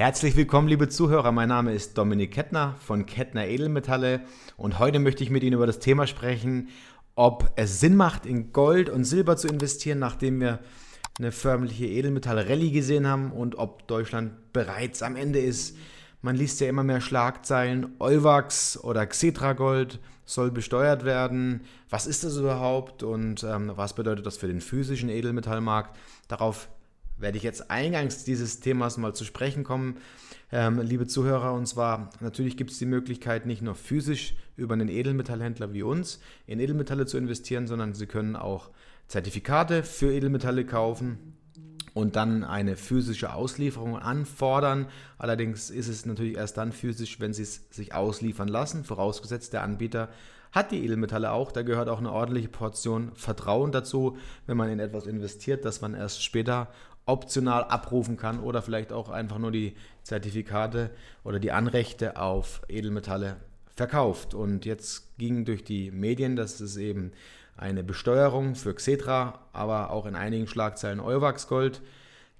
Herzlich 0.00 0.34
willkommen, 0.34 0.66
liebe 0.66 0.88
Zuhörer. 0.88 1.30
Mein 1.30 1.50
Name 1.50 1.74
ist 1.74 1.98
Dominik 1.98 2.32
Kettner 2.32 2.74
von 2.78 3.04
Kettner 3.04 3.46
Edelmetalle 3.46 4.22
und 4.56 4.78
heute 4.78 4.98
möchte 4.98 5.22
ich 5.22 5.28
mit 5.28 5.42
Ihnen 5.42 5.52
über 5.52 5.66
das 5.66 5.78
Thema 5.78 6.06
sprechen, 6.06 6.70
ob 7.16 7.52
es 7.56 7.80
Sinn 7.80 7.96
macht, 7.96 8.24
in 8.24 8.50
Gold 8.54 8.88
und 8.88 9.04
Silber 9.04 9.36
zu 9.36 9.46
investieren, 9.46 9.98
nachdem 9.98 10.40
wir 10.40 10.60
eine 11.18 11.32
förmliche 11.32 11.84
Edelmetall-Rallye 11.84 12.70
gesehen 12.70 13.06
haben 13.06 13.30
und 13.30 13.58
ob 13.58 13.86
Deutschland 13.88 14.54
bereits 14.54 15.02
am 15.02 15.16
Ende 15.16 15.38
ist. 15.38 15.76
Man 16.22 16.34
liest 16.34 16.62
ja 16.62 16.68
immer 16.70 16.82
mehr 16.82 17.02
Schlagzeilen, 17.02 17.94
Euwax 17.98 18.78
oder 18.82 19.04
Xetra 19.06 19.52
Gold 19.52 19.98
soll 20.24 20.50
besteuert 20.50 21.04
werden. 21.04 21.60
Was 21.90 22.06
ist 22.06 22.24
das 22.24 22.38
überhaupt 22.38 23.02
und 23.02 23.44
ähm, 23.44 23.72
was 23.76 23.94
bedeutet 23.94 24.24
das 24.24 24.38
für 24.38 24.48
den 24.48 24.62
physischen 24.62 25.10
Edelmetallmarkt? 25.10 25.94
Darauf 26.26 26.70
werde 27.20 27.36
ich 27.36 27.42
jetzt 27.42 27.70
eingangs 27.70 28.24
dieses 28.24 28.60
Themas 28.60 28.96
mal 28.96 29.14
zu 29.14 29.24
sprechen 29.24 29.64
kommen, 29.64 29.98
ähm, 30.52 30.80
liebe 30.80 31.06
Zuhörer. 31.06 31.52
Und 31.52 31.66
zwar, 31.66 32.10
natürlich 32.20 32.56
gibt 32.56 32.70
es 32.70 32.78
die 32.78 32.86
Möglichkeit, 32.86 33.46
nicht 33.46 33.62
nur 33.62 33.74
physisch 33.74 34.34
über 34.56 34.74
einen 34.74 34.88
Edelmetallhändler 34.88 35.72
wie 35.72 35.82
uns 35.82 36.20
in 36.46 36.60
Edelmetalle 36.60 37.06
zu 37.06 37.18
investieren, 37.18 37.66
sondern 37.66 37.94
Sie 37.94 38.06
können 38.06 38.36
auch 38.36 38.70
Zertifikate 39.08 39.82
für 39.82 40.12
Edelmetalle 40.12 40.64
kaufen 40.64 41.36
und 41.94 42.16
dann 42.16 42.44
eine 42.44 42.76
physische 42.76 43.34
Auslieferung 43.34 43.98
anfordern. 43.98 44.86
Allerdings 45.18 45.70
ist 45.70 45.88
es 45.88 46.06
natürlich 46.06 46.36
erst 46.36 46.56
dann 46.56 46.72
physisch, 46.72 47.20
wenn 47.20 47.32
Sie 47.32 47.42
es 47.42 47.62
sich 47.70 47.94
ausliefern 47.94 48.48
lassen, 48.48 48.84
vorausgesetzt 48.84 49.52
der 49.52 49.62
Anbieter 49.62 50.08
hat 50.52 50.72
die 50.72 50.84
Edelmetalle 50.84 51.30
auch. 51.30 51.52
Da 51.52 51.62
gehört 51.62 51.88
auch 51.88 51.98
eine 51.98 52.12
ordentliche 52.12 52.48
Portion 52.48 53.12
Vertrauen 53.14 53.72
dazu, 53.72 54.16
wenn 54.46 54.56
man 54.56 54.70
in 54.70 54.80
etwas 54.80 55.06
investiert, 55.06 55.64
dass 55.64 55.80
man 55.80 55.94
erst 55.94 56.22
später 56.22 56.68
optional 57.10 57.64
abrufen 57.64 58.16
kann 58.16 58.40
oder 58.40 58.62
vielleicht 58.62 58.92
auch 58.92 59.10
einfach 59.10 59.38
nur 59.38 59.50
die 59.50 59.74
Zertifikate 60.04 60.90
oder 61.24 61.38
die 61.38 61.52
Anrechte 61.52 62.16
auf 62.16 62.62
Edelmetalle 62.68 63.36
verkauft. 63.74 64.34
Und 64.34 64.64
jetzt 64.64 65.18
ging 65.18 65.44
durch 65.44 65.64
die 65.64 65.90
Medien, 65.90 66.36
dass 66.36 66.60
es 66.60 66.76
eben 66.76 67.12
eine 67.56 67.82
Besteuerung 67.82 68.54
für 68.54 68.74
Xetra, 68.74 69.40
aber 69.52 69.90
auch 69.90 70.06
in 70.06 70.16
einigen 70.16 70.46
Schlagzeilen 70.46 71.00
Euwax 71.00 71.48
Gold 71.48 71.82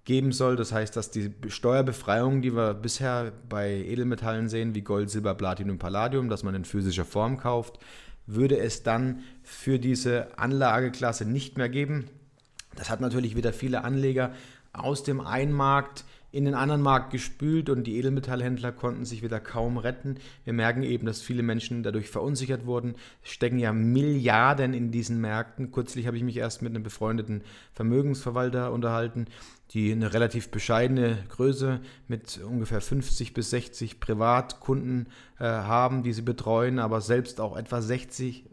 geben 0.05 0.33
soll. 0.33 0.56
Das 0.56 0.73
heißt, 0.73 0.97
dass 0.97 1.11
die 1.11 1.33
Steuerbefreiung, 1.48 2.42
die 2.42 2.55
wir 2.55 2.75
bisher 2.75 3.33
bei 3.48 3.70
Edelmetallen 3.70 4.48
sehen, 4.48 4.75
wie 4.75 4.83
Gold, 4.83 5.11
Silber, 5.11 5.34
Platinum, 5.34 5.78
Palladium, 5.78 6.28
dass 6.28 6.42
man 6.42 6.55
in 6.55 6.64
physischer 6.64 7.05
Form 7.05 7.36
kauft, 7.36 7.78
würde 8.27 8.58
es 8.58 8.83
dann 8.83 9.20
für 9.42 9.78
diese 9.78 10.39
Anlageklasse 10.39 11.25
nicht 11.25 11.58
mehr 11.58 11.69
geben. 11.69 12.06
Das 12.77 12.89
hat 12.89 13.00
natürlich 13.00 13.36
wieder 13.36 13.52
viele 13.52 13.84
Anleger 13.84 14.33
aus 14.73 15.03
dem 15.03 15.21
einen 15.21 15.53
Markt 15.53 16.05
in 16.33 16.45
den 16.45 16.55
anderen 16.55 16.81
Markt 16.81 17.11
gespült 17.11 17.69
und 17.69 17.85
die 17.85 17.97
Edelmetallhändler 17.97 18.71
konnten 18.73 19.05
sich 19.05 19.23
wieder 19.23 19.41
kaum 19.41 19.79
retten. 19.79 20.17
Wir 20.45 20.53
merken 20.53 20.83
eben, 20.83 21.07
dass 21.07 21.23
viele 21.23 21.43
Menschen 21.43 21.83
dadurch 21.83 22.09
verunsichert 22.09 22.67
wurden. 22.67 22.95
Es 23.25 23.31
stecken 23.31 23.59
ja 23.59 23.73
Milliarden 23.73 24.73
in 24.73 24.93
diesen 24.93 25.21
Märkten. 25.21 25.73
Kürzlich 25.73 26.07
habe 26.07 26.17
ich 26.17 26.23
mich 26.23 26.37
erst 26.37 26.63
mit 26.63 26.75
einem 26.75 26.85
befreundeten 26.85 27.43
Vermögensverwalter 27.73 28.73
unterhalten, 28.73 29.27
die 29.73 29.91
eine 29.91 30.13
relativ 30.13 30.51
bescheidene 30.51 31.19
Größe 31.31 31.81
mit 32.07 32.41
ungefähr 32.45 32.81
50 32.81 33.35
bis 33.35 33.51
60 33.51 33.98
Privatkunden 33.98 35.09
äh, 35.39 35.45
haben, 35.45 36.03
die 36.03 36.13
sie 36.13 36.23
betreuen, 36.23 36.79
aber 36.79 37.01
selbst 37.01 37.41
auch 37.41 37.57
etwa 37.57 37.83
60, 37.83 38.47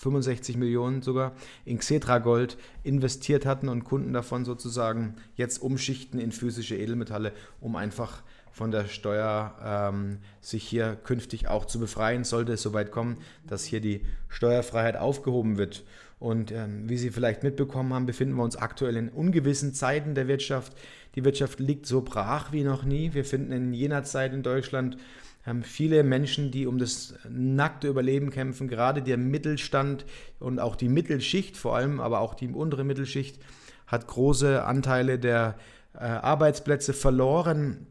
65 0.00 0.56
Millionen 0.56 1.02
sogar 1.02 1.32
in 1.66 1.78
Xetra 1.78 2.18
Gold 2.18 2.56
investiert 2.84 3.44
hatten 3.44 3.68
und 3.68 3.84
Kunden 3.84 4.14
davon 4.14 4.46
sozusagen 4.46 5.16
jetzt 5.36 5.58
umschichten 5.58 6.18
in 6.18 6.32
physische 6.32 6.74
Edelmetalle, 6.76 7.32
um 7.60 7.76
einfach 7.76 8.22
von 8.50 8.70
der 8.70 8.86
Steuer 8.86 9.54
ähm, 9.62 10.18
sich 10.40 10.66
hier 10.66 10.96
künftig 11.04 11.48
auch 11.48 11.66
zu 11.66 11.78
befreien, 11.78 12.24
sollte 12.24 12.54
es 12.54 12.62
soweit 12.62 12.90
kommen, 12.90 13.18
dass 13.46 13.64
hier 13.64 13.80
die 13.80 14.00
Steuerfreiheit 14.28 14.96
aufgehoben 14.96 15.58
wird. 15.58 15.84
Und 16.18 16.50
ähm, 16.50 16.88
wie 16.88 16.96
Sie 16.96 17.10
vielleicht 17.10 17.42
mitbekommen 17.42 17.92
haben, 17.94 18.06
befinden 18.06 18.34
wir 18.34 18.42
uns 18.42 18.56
aktuell 18.56 18.96
in 18.96 19.08
ungewissen 19.10 19.72
Zeiten 19.74 20.14
der 20.14 20.28
Wirtschaft. 20.28 20.72
Die 21.14 21.24
Wirtschaft 21.24 21.60
liegt 21.60 21.86
so 21.86 22.00
brach 22.00 22.52
wie 22.52 22.64
noch 22.64 22.84
nie. 22.84 23.14
Wir 23.14 23.24
finden 23.24 23.52
in 23.52 23.72
jener 23.72 24.02
Zeit 24.02 24.32
in 24.32 24.42
Deutschland 24.42 24.96
haben 25.44 25.62
viele 25.62 26.02
Menschen, 26.02 26.50
die 26.50 26.66
um 26.66 26.78
das 26.78 27.14
nackte 27.28 27.88
Überleben 27.88 28.30
kämpfen, 28.30 28.68
gerade 28.68 29.02
der 29.02 29.16
Mittelstand 29.16 30.04
und 30.38 30.58
auch 30.58 30.76
die 30.76 30.88
Mittelschicht 30.88 31.56
vor 31.56 31.76
allem, 31.76 32.00
aber 32.00 32.20
auch 32.20 32.34
die 32.34 32.48
untere 32.48 32.84
Mittelschicht 32.84 33.40
hat 33.86 34.06
große 34.06 34.64
Anteile 34.64 35.18
der 35.18 35.56
äh, 35.94 36.00
Arbeitsplätze 36.00 36.92
verloren. 36.92 37.86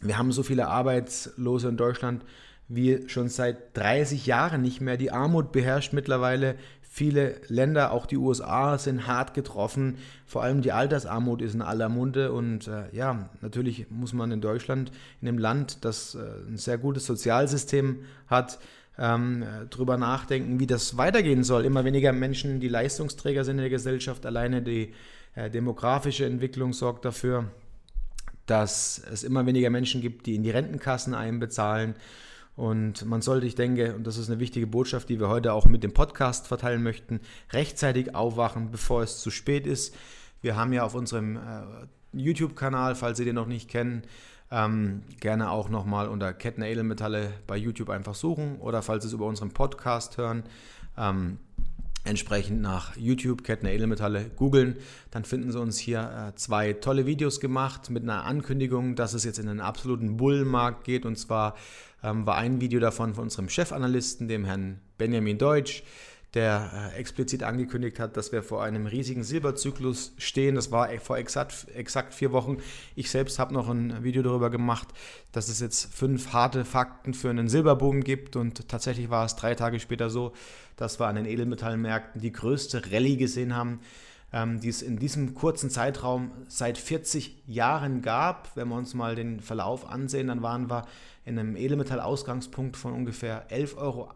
Wir 0.00 0.18
haben 0.18 0.32
so 0.32 0.42
viele 0.42 0.68
Arbeitslose 0.68 1.68
in 1.68 1.76
Deutschland 1.76 2.24
wie 2.68 3.08
schon 3.08 3.28
seit 3.28 3.76
30 3.76 4.26
Jahren 4.26 4.62
nicht 4.62 4.80
mehr. 4.80 4.96
Die 4.96 5.10
Armut 5.10 5.52
beherrscht 5.52 5.92
mittlerweile 5.92 6.56
Viele 6.98 7.36
Länder, 7.46 7.92
auch 7.92 8.06
die 8.06 8.16
USA, 8.16 8.76
sind 8.76 9.06
hart 9.06 9.32
getroffen. 9.32 9.98
Vor 10.26 10.42
allem 10.42 10.62
die 10.62 10.72
Altersarmut 10.72 11.42
ist 11.42 11.54
in 11.54 11.62
aller 11.62 11.88
Munde. 11.88 12.32
Und 12.32 12.66
äh, 12.66 12.84
ja, 12.90 13.28
natürlich 13.40 13.88
muss 13.88 14.14
man 14.14 14.32
in 14.32 14.40
Deutschland, 14.40 14.90
in 15.20 15.28
einem 15.28 15.38
Land, 15.38 15.84
das 15.84 16.16
äh, 16.16 16.18
ein 16.48 16.56
sehr 16.56 16.76
gutes 16.76 17.06
Sozialsystem 17.06 18.00
hat, 18.26 18.58
ähm, 18.98 19.44
drüber 19.70 19.96
nachdenken, 19.96 20.58
wie 20.58 20.66
das 20.66 20.96
weitergehen 20.96 21.44
soll. 21.44 21.66
Immer 21.66 21.84
weniger 21.84 22.12
Menschen, 22.12 22.58
die 22.58 22.66
Leistungsträger 22.66 23.44
sind 23.44 23.58
in 23.58 23.62
der 23.62 23.70
Gesellschaft. 23.70 24.26
Alleine 24.26 24.60
die 24.60 24.92
äh, 25.36 25.50
demografische 25.50 26.26
Entwicklung 26.26 26.72
sorgt 26.72 27.04
dafür, 27.04 27.44
dass 28.46 29.00
es 29.12 29.22
immer 29.22 29.46
weniger 29.46 29.70
Menschen 29.70 30.00
gibt, 30.00 30.26
die 30.26 30.34
in 30.34 30.42
die 30.42 30.50
Rentenkassen 30.50 31.14
einbezahlen. 31.14 31.94
Und 32.58 33.04
man 33.04 33.22
sollte, 33.22 33.46
ich 33.46 33.54
denke, 33.54 33.94
und 33.94 34.04
das 34.04 34.16
ist 34.16 34.28
eine 34.28 34.40
wichtige 34.40 34.66
Botschaft, 34.66 35.08
die 35.10 35.20
wir 35.20 35.28
heute 35.28 35.52
auch 35.52 35.66
mit 35.66 35.84
dem 35.84 35.94
Podcast 35.94 36.48
verteilen 36.48 36.82
möchten, 36.82 37.20
rechtzeitig 37.52 38.16
aufwachen, 38.16 38.72
bevor 38.72 39.04
es 39.04 39.20
zu 39.20 39.30
spät 39.30 39.64
ist. 39.64 39.94
Wir 40.42 40.56
haben 40.56 40.72
ja 40.72 40.82
auf 40.82 40.96
unserem 40.96 41.36
äh, 41.36 41.40
YouTube-Kanal, 42.14 42.96
falls 42.96 43.18
Sie 43.18 43.24
den 43.24 43.36
noch 43.36 43.46
nicht 43.46 43.70
kennen, 43.70 44.02
ähm, 44.50 45.02
gerne 45.20 45.52
auch 45.52 45.68
nochmal 45.68 46.08
unter 46.08 46.32
Kettner 46.32 46.66
Edelmetalle 46.66 47.32
bei 47.46 47.56
YouTube 47.56 47.90
einfach 47.90 48.16
suchen 48.16 48.56
oder 48.56 48.82
falls 48.82 49.04
Sie 49.04 49.08
es 49.08 49.14
über 49.14 49.26
unseren 49.26 49.50
Podcast 49.50 50.18
hören, 50.18 50.42
ähm, 50.96 51.38
entsprechend 52.08 52.60
nach 52.60 52.96
YouTube 52.96 53.44
Kettner 53.44 53.70
Edelmetalle 53.70 54.30
googeln. 54.34 54.76
Dann 55.10 55.24
finden 55.24 55.52
Sie 55.52 55.60
uns 55.60 55.78
hier 55.78 56.30
äh, 56.30 56.34
zwei 56.36 56.72
tolle 56.72 57.06
Videos 57.06 57.40
gemacht 57.40 57.90
mit 57.90 58.02
einer 58.02 58.24
Ankündigung, 58.24 58.96
dass 58.96 59.14
es 59.14 59.24
jetzt 59.24 59.38
in 59.38 59.48
einen 59.48 59.60
absoluten 59.60 60.16
Bullenmarkt 60.16 60.84
geht 60.84 61.04
und 61.04 61.16
zwar 61.16 61.54
ähm, 62.02 62.26
war 62.26 62.36
ein 62.36 62.60
Video 62.60 62.80
davon 62.80 63.14
von 63.14 63.24
unserem 63.24 63.48
Chefanalysten, 63.48 64.28
dem 64.28 64.44
Herrn 64.44 64.80
Benjamin 64.96 65.38
Deutsch, 65.38 65.82
der 66.34 66.92
äh, 66.94 66.98
explizit 66.98 67.42
angekündigt 67.42 67.98
hat, 67.98 68.16
dass 68.16 68.32
wir 68.32 68.42
vor 68.42 68.62
einem 68.62 68.86
riesigen 68.86 69.24
Silberzyklus 69.24 70.12
stehen. 70.18 70.56
Das 70.56 70.70
war 70.70 70.88
vor 70.98 71.16
exakt, 71.16 71.66
exakt 71.74 72.12
vier 72.12 72.32
Wochen. 72.32 72.58
Ich 72.96 73.10
selbst 73.10 73.38
habe 73.38 73.54
noch 73.54 73.68
ein 73.68 74.04
Video 74.04 74.22
darüber 74.22 74.50
gemacht, 74.50 74.88
dass 75.32 75.48
es 75.48 75.60
jetzt 75.60 75.94
fünf 75.94 76.32
harte 76.32 76.66
Fakten 76.66 77.14
für 77.14 77.30
einen 77.30 77.48
Silberboom 77.48 78.04
gibt. 78.04 78.36
Und 78.36 78.68
tatsächlich 78.68 79.08
war 79.08 79.24
es 79.24 79.36
drei 79.36 79.54
Tage 79.54 79.80
später 79.80 80.10
so, 80.10 80.32
dass 80.76 81.00
wir 81.00 81.06
an 81.06 81.16
den 81.16 81.24
Edelmetallmärkten 81.24 82.20
die 82.20 82.32
größte 82.32 82.92
Rallye 82.92 83.16
gesehen 83.16 83.56
haben, 83.56 83.80
ähm, 84.30 84.60
die 84.60 84.68
es 84.68 84.82
in 84.82 84.98
diesem 84.98 85.34
kurzen 85.34 85.70
Zeitraum 85.70 86.30
seit 86.46 86.76
40 86.76 87.42
Jahren 87.46 88.02
gab. 88.02 88.54
Wenn 88.54 88.68
wir 88.68 88.76
uns 88.76 88.92
mal 88.92 89.14
den 89.14 89.40
Verlauf 89.40 89.88
ansehen, 89.88 90.26
dann 90.26 90.42
waren 90.42 90.68
wir 90.68 90.86
in 91.24 91.38
einem 91.38 91.56
Edelmetall-Ausgangspunkt 91.56 92.76
von 92.76 92.92
ungefähr 92.92 93.48
11,21 93.50 93.76
Euro 93.78 94.12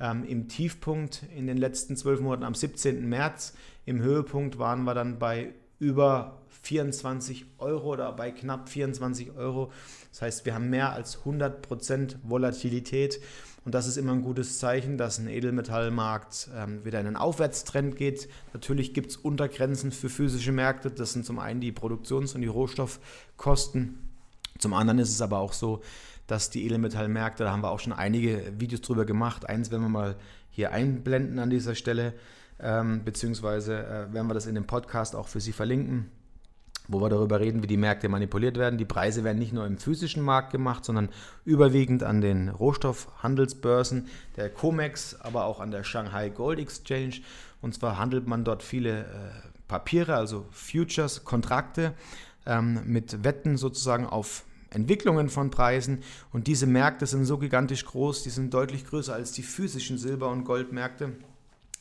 ähm, 0.00 0.24
Im 0.24 0.48
Tiefpunkt 0.48 1.22
in 1.34 1.46
den 1.46 1.56
letzten 1.56 1.96
zwölf 1.96 2.20
Monaten 2.20 2.44
am 2.44 2.54
17. 2.54 3.08
März, 3.08 3.54
im 3.86 4.00
Höhepunkt 4.00 4.58
waren 4.58 4.84
wir 4.84 4.94
dann 4.94 5.18
bei 5.18 5.52
über 5.78 6.40
24 6.62 7.46
Euro 7.58 7.92
oder 7.92 8.12
bei 8.12 8.30
knapp 8.30 8.68
24 8.68 9.32
Euro. 9.36 9.70
Das 10.10 10.22
heißt, 10.22 10.46
wir 10.46 10.54
haben 10.54 10.70
mehr 10.70 10.92
als 10.92 11.18
100% 11.24 12.16
Volatilität 12.22 13.20
und 13.64 13.74
das 13.74 13.86
ist 13.86 13.96
immer 13.96 14.12
ein 14.12 14.22
gutes 14.22 14.58
Zeichen, 14.58 14.98
dass 14.98 15.18
ein 15.18 15.26
Edelmetallmarkt 15.26 16.50
ähm, 16.54 16.84
wieder 16.84 17.00
in 17.00 17.06
einen 17.06 17.16
Aufwärtstrend 17.16 17.96
geht. 17.96 18.28
Natürlich 18.52 18.92
gibt 18.92 19.10
es 19.10 19.16
Untergrenzen 19.16 19.90
für 19.90 20.10
physische 20.10 20.52
Märkte. 20.52 20.90
Das 20.90 21.14
sind 21.14 21.24
zum 21.24 21.38
einen 21.38 21.60
die 21.60 21.72
Produktions- 21.72 22.34
und 22.34 22.42
die 22.42 22.46
Rohstoffkosten. 22.46 23.98
Zum 24.58 24.74
anderen 24.74 24.98
ist 24.98 25.10
es 25.10 25.22
aber 25.22 25.38
auch 25.38 25.54
so, 25.54 25.82
dass 26.26 26.50
die 26.50 26.64
Edelmetallmärkte, 26.64 27.44
da 27.44 27.52
haben 27.52 27.62
wir 27.62 27.70
auch 27.70 27.80
schon 27.80 27.92
einige 27.92 28.52
Videos 28.58 28.80
drüber 28.80 29.04
gemacht. 29.04 29.48
Eins 29.48 29.70
werden 29.70 29.82
wir 29.82 29.88
mal 29.88 30.16
hier 30.50 30.72
einblenden 30.72 31.38
an 31.38 31.50
dieser 31.50 31.74
Stelle, 31.74 32.14
ähm, 32.60 33.04
beziehungsweise 33.04 33.84
äh, 33.84 34.12
werden 34.12 34.28
wir 34.28 34.34
das 34.34 34.46
in 34.46 34.54
dem 34.54 34.66
Podcast 34.66 35.16
auch 35.16 35.28
für 35.28 35.40
Sie 35.40 35.52
verlinken, 35.52 36.10
wo 36.88 37.00
wir 37.00 37.08
darüber 37.08 37.40
reden, 37.40 37.62
wie 37.62 37.66
die 37.66 37.76
Märkte 37.76 38.08
manipuliert 38.08 38.56
werden. 38.56 38.78
Die 38.78 38.84
Preise 38.84 39.24
werden 39.24 39.38
nicht 39.38 39.52
nur 39.52 39.66
im 39.66 39.78
physischen 39.78 40.22
Markt 40.22 40.52
gemacht, 40.52 40.84
sondern 40.84 41.08
überwiegend 41.44 42.02
an 42.02 42.20
den 42.20 42.48
Rohstoffhandelsbörsen, 42.48 44.06
der 44.36 44.50
COMEX, 44.50 45.20
aber 45.20 45.44
auch 45.44 45.60
an 45.60 45.72
der 45.72 45.84
Shanghai 45.84 46.28
Gold 46.28 46.58
Exchange. 46.58 47.20
Und 47.60 47.74
zwar 47.74 47.98
handelt 47.98 48.26
man 48.26 48.44
dort 48.44 48.62
viele 48.62 49.00
äh, 49.00 49.04
Papiere, 49.66 50.14
also 50.14 50.46
Futures, 50.50 51.24
Kontrakte 51.24 51.94
ähm, 52.46 52.80
mit 52.84 53.24
Wetten 53.24 53.56
sozusagen 53.56 54.06
auf 54.06 54.44
Entwicklungen 54.74 55.28
von 55.28 55.50
Preisen 55.50 56.02
und 56.32 56.46
diese 56.46 56.66
Märkte 56.66 57.06
sind 57.06 57.24
so 57.24 57.38
gigantisch 57.38 57.84
groß, 57.84 58.22
die 58.22 58.30
sind 58.30 58.52
deutlich 58.52 58.86
größer 58.86 59.14
als 59.14 59.32
die 59.32 59.42
physischen 59.42 59.98
Silber- 59.98 60.30
und 60.30 60.44
Goldmärkte 60.44 61.12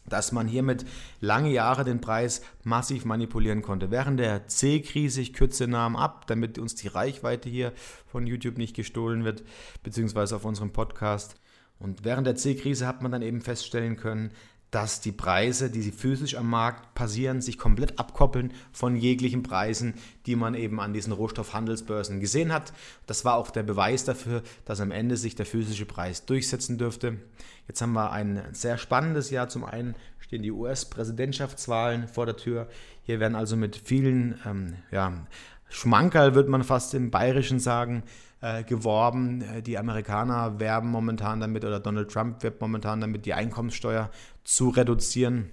dass 0.05 0.31
man 0.31 0.47
hiermit 0.47 0.85
lange 1.21 1.51
Jahre 1.51 1.83
den 1.83 2.01
Preis 2.01 2.41
massiv 2.63 3.05
manipulieren 3.05 3.61
konnte. 3.61 3.91
Während 3.91 4.19
der 4.19 4.47
C-Krise, 4.47 5.21
ich 5.21 5.33
kürze 5.33 5.67
Namen 5.67 5.95
ab, 5.95 6.27
damit 6.27 6.59
uns 6.59 6.75
die 6.75 6.87
Reichweite 6.87 7.49
hier 7.49 7.73
von 8.07 8.27
YouTube 8.27 8.57
nicht 8.57 8.75
gestohlen 8.75 9.23
wird, 9.23 9.43
beziehungsweise 9.81 10.35
auf 10.35 10.45
unserem 10.45 10.71
Podcast. 10.71 11.35
Und 11.79 12.05
während 12.05 12.27
der 12.27 12.35
C-Krise 12.35 12.87
hat 12.87 13.01
man 13.01 13.11
dann 13.11 13.21
eben 13.21 13.41
feststellen 13.41 13.97
können, 13.97 14.31
dass 14.73 15.01
die 15.01 15.11
Preise, 15.11 15.69
die 15.69 15.91
physisch 15.91 16.35
am 16.35 16.49
Markt 16.49 16.95
passieren, 16.95 17.41
sich 17.41 17.59
komplett 17.59 17.99
abkoppeln 17.99 18.51
von 18.71 18.95
jeglichen 18.95 19.43
Preisen, 19.43 19.93
die 20.25 20.35
man 20.35 20.55
eben 20.55 20.79
an 20.79 20.93
diesen 20.93 21.13
Rohstoffhandelsbörsen 21.13 22.19
gesehen 22.19 22.51
hat. 22.51 22.73
Das 23.05 23.23
war 23.23 23.35
auch 23.35 23.51
der 23.51 23.61
Beweis 23.61 24.03
dafür, 24.03 24.41
dass 24.65 24.81
am 24.81 24.89
Ende 24.89 25.15
sich 25.15 25.35
der 25.35 25.45
physische 25.45 25.85
Preis 25.85 26.25
durchsetzen 26.25 26.79
dürfte. 26.79 27.19
Jetzt 27.67 27.83
haben 27.83 27.93
wir 27.93 28.11
ein 28.11 28.41
sehr 28.53 28.79
spannendes 28.79 29.29
Jahr. 29.29 29.47
Zum 29.47 29.63
einen 29.63 29.93
stehen 30.19 30.41
die 30.41 30.51
US-Präsidentschaftswahlen 30.51 32.07
vor 32.07 32.25
der 32.25 32.37
Tür. 32.37 32.67
Hier 33.03 33.19
werden 33.19 33.35
also 33.35 33.55
mit 33.55 33.75
vielen 33.75 34.39
ähm, 34.43 34.73
ja, 34.89 35.27
Schmankerl, 35.73 36.35
würde 36.35 36.51
man 36.51 36.63
fast 36.63 36.93
im 36.93 37.09
Bayerischen 37.09 37.59
sagen, 37.59 38.03
äh, 38.41 38.63
geworben. 38.63 39.41
Äh, 39.41 39.63
die 39.63 39.79
Amerikaner 39.79 40.59
werben 40.59 40.89
momentan 40.89 41.39
damit 41.39 41.65
oder 41.65 41.79
Donald 41.79 42.11
Trump 42.11 42.43
wirbt 42.43 42.61
momentan 42.61 43.01
damit, 43.01 43.25
die 43.25 43.33
Einkommenssteuer 43.33 44.11
zu 44.43 44.69
reduzieren. 44.69 45.49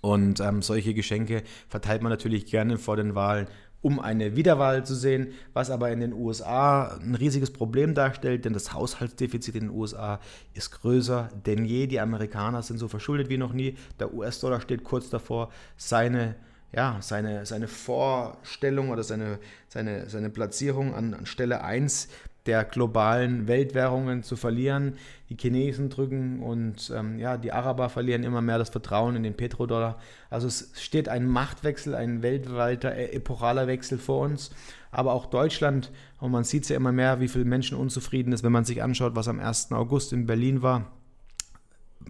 Und 0.00 0.40
ähm, 0.40 0.62
solche 0.62 0.94
Geschenke 0.94 1.42
verteilt 1.68 2.00
man 2.00 2.10
natürlich 2.10 2.46
gerne 2.46 2.78
vor 2.78 2.96
den 2.96 3.14
Wahlen, 3.14 3.46
um 3.82 4.00
eine 4.00 4.34
Wiederwahl 4.34 4.86
zu 4.86 4.94
sehen, 4.94 5.32
was 5.52 5.70
aber 5.70 5.90
in 5.90 6.00
den 6.00 6.14
USA 6.14 6.96
ein 6.96 7.14
riesiges 7.14 7.52
Problem 7.52 7.92
darstellt, 7.92 8.46
denn 8.46 8.54
das 8.54 8.72
Haushaltsdefizit 8.72 9.56
in 9.56 9.68
den 9.68 9.70
USA 9.70 10.20
ist 10.54 10.70
größer 10.70 11.28
denn 11.44 11.66
je. 11.66 11.86
Die 11.86 12.00
Amerikaner 12.00 12.62
sind 12.62 12.78
so 12.78 12.88
verschuldet 12.88 13.28
wie 13.28 13.36
noch 13.36 13.52
nie. 13.52 13.76
Der 14.00 14.14
US-Dollar 14.14 14.62
steht 14.62 14.84
kurz 14.84 15.10
davor, 15.10 15.50
seine 15.76 16.34
ja, 16.74 16.98
seine, 17.00 17.46
seine 17.46 17.68
Vorstellung 17.68 18.90
oder 18.90 19.02
seine, 19.02 19.38
seine, 19.68 20.08
seine 20.08 20.30
Platzierung 20.30 20.94
an, 20.94 21.14
an 21.14 21.26
Stelle 21.26 21.62
1 21.62 22.08
der 22.46 22.64
globalen 22.64 23.48
Weltwährungen 23.48 24.22
zu 24.22 24.36
verlieren. 24.36 24.96
Die 25.30 25.36
Chinesen 25.36 25.88
drücken 25.88 26.40
und 26.40 26.92
ähm, 26.94 27.18
ja, 27.18 27.38
die 27.38 27.52
Araber 27.52 27.88
verlieren 27.88 28.22
immer 28.22 28.42
mehr 28.42 28.58
das 28.58 28.68
Vertrauen 28.68 29.16
in 29.16 29.22
den 29.22 29.34
Petrodollar. 29.34 29.98
Also 30.28 30.46
es 30.46 30.72
steht 30.74 31.08
ein 31.08 31.26
Machtwechsel, 31.26 31.94
ein 31.94 32.22
weltweiter 32.22 32.94
äh, 32.94 33.12
epochaler 33.12 33.66
Wechsel 33.66 33.98
vor 33.98 34.20
uns. 34.26 34.50
Aber 34.90 35.12
auch 35.12 35.26
Deutschland, 35.26 35.90
und 36.20 36.32
man 36.32 36.44
sieht 36.44 36.64
es 36.64 36.68
ja 36.68 36.76
immer 36.76 36.92
mehr, 36.92 37.20
wie 37.20 37.28
viele 37.28 37.46
Menschen 37.46 37.78
unzufrieden 37.78 38.32
ist, 38.32 38.44
wenn 38.44 38.52
man 38.52 38.64
sich 38.64 38.82
anschaut, 38.82 39.16
was 39.16 39.26
am 39.26 39.40
1. 39.40 39.72
August 39.72 40.12
in 40.12 40.26
Berlin 40.26 40.60
war 40.60 40.92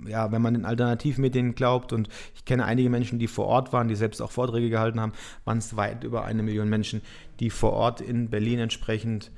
ja, 0.06 0.32
wenn 0.32 0.42
man 0.42 0.54
den 0.54 0.64
Alternativmedien 0.64 1.54
glaubt, 1.54 1.92
und 1.92 2.08
ich 2.34 2.44
kenne 2.44 2.64
einige 2.64 2.90
Menschen, 2.90 3.18
die 3.18 3.28
vor 3.28 3.46
Ort 3.46 3.72
waren, 3.72 3.88
die 3.88 3.94
selbst 3.94 4.20
auch 4.20 4.30
Vorträge 4.30 4.70
gehalten 4.70 5.00
haben, 5.00 5.12
waren 5.44 5.58
es 5.58 5.76
weit 5.76 6.04
über 6.04 6.24
eine 6.24 6.42
Million 6.42 6.68
Menschen, 6.68 7.02
die 7.40 7.50
vor 7.50 7.72
Ort 7.72 8.00
in 8.00 8.30
Berlin 8.30 8.58
entsprechend 8.58 9.30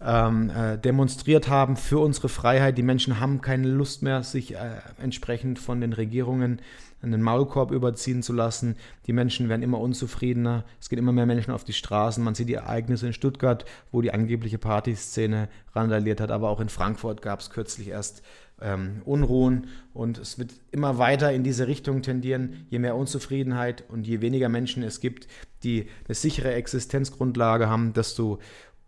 ähm, 0.00 0.50
äh, 0.50 0.78
demonstriert 0.78 1.48
haben 1.48 1.76
für 1.76 1.98
unsere 1.98 2.28
Freiheit. 2.28 2.78
Die 2.78 2.82
Menschen 2.82 3.20
haben 3.20 3.40
keine 3.40 3.68
Lust 3.68 4.02
mehr, 4.02 4.22
sich 4.22 4.54
äh, 4.54 4.58
entsprechend 5.02 5.58
von 5.58 5.80
den 5.80 5.92
Regierungen 5.92 6.60
einen 7.02 7.22
Maulkorb 7.22 7.70
überziehen 7.70 8.22
zu 8.22 8.32
lassen. 8.32 8.76
Die 9.06 9.12
Menschen 9.12 9.48
werden 9.48 9.62
immer 9.62 9.80
unzufriedener. 9.80 10.64
Es 10.80 10.88
gehen 10.88 10.98
immer 10.98 11.12
mehr 11.12 11.26
Menschen 11.26 11.52
auf 11.52 11.64
die 11.64 11.72
Straßen. 11.72 12.22
Man 12.22 12.34
sieht 12.34 12.48
die 12.48 12.54
Ereignisse 12.54 13.06
in 13.06 13.12
Stuttgart, 13.12 13.64
wo 13.92 14.02
die 14.02 14.12
angebliche 14.12 14.58
Partyszene 14.58 15.48
randaliert 15.74 16.20
hat. 16.20 16.30
Aber 16.30 16.48
auch 16.48 16.60
in 16.60 16.68
Frankfurt 16.68 17.22
gab 17.22 17.40
es 17.40 17.50
kürzlich 17.50 17.88
erst 17.88 18.22
ähm, 18.60 19.02
Unruhen. 19.04 19.68
Und 19.94 20.18
es 20.18 20.38
wird 20.38 20.52
immer 20.70 20.98
weiter 20.98 21.32
in 21.32 21.44
diese 21.44 21.66
Richtung 21.66 22.02
tendieren. 22.02 22.66
Je 22.70 22.78
mehr 22.78 22.96
Unzufriedenheit 22.96 23.84
und 23.88 24.06
je 24.06 24.20
weniger 24.20 24.48
Menschen 24.48 24.82
es 24.82 25.00
gibt, 25.00 25.28
die 25.62 25.86
eine 26.06 26.14
sichere 26.14 26.52
Existenzgrundlage 26.54 27.68
haben, 27.68 27.92
desto 27.92 28.38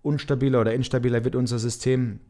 unstabiler 0.02 0.60
oder 0.60 0.74
instabiler 0.74 1.24
wird 1.24 1.36
unser 1.36 1.58
System. 1.58 2.20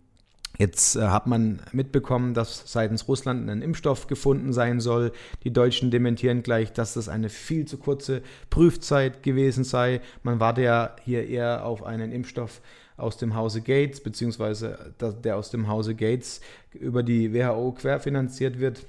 Jetzt 0.58 0.96
äh, 0.96 1.00
hat 1.00 1.26
man 1.26 1.62
mitbekommen, 1.72 2.34
dass 2.34 2.64
seitens 2.66 3.08
Russland 3.08 3.48
ein 3.48 3.62
Impfstoff 3.62 4.08
gefunden 4.08 4.52
sein 4.52 4.80
soll. 4.80 5.12
Die 5.44 5.52
Deutschen 5.52 5.90
dementieren 5.90 6.42
gleich, 6.42 6.72
dass 6.72 6.94
das 6.94 7.08
eine 7.08 7.28
viel 7.28 7.64
zu 7.66 7.78
kurze 7.78 8.22
Prüfzeit 8.50 9.22
gewesen 9.22 9.64
sei. 9.64 10.00
Man 10.22 10.40
warte 10.40 10.62
ja 10.62 10.96
hier 11.04 11.26
eher 11.26 11.64
auf 11.64 11.82
einen 11.84 12.12
Impfstoff 12.12 12.60
aus 13.00 13.16
dem 13.16 13.34
Hause 13.34 13.60
Gates, 13.60 14.00
beziehungsweise 14.00 14.94
der 15.24 15.36
aus 15.36 15.50
dem 15.50 15.68
Hause 15.68 15.94
Gates 15.94 16.40
über 16.72 17.02
die 17.02 17.32
WHO 17.34 17.72
querfinanziert 17.72 18.60
wird. 18.60 18.86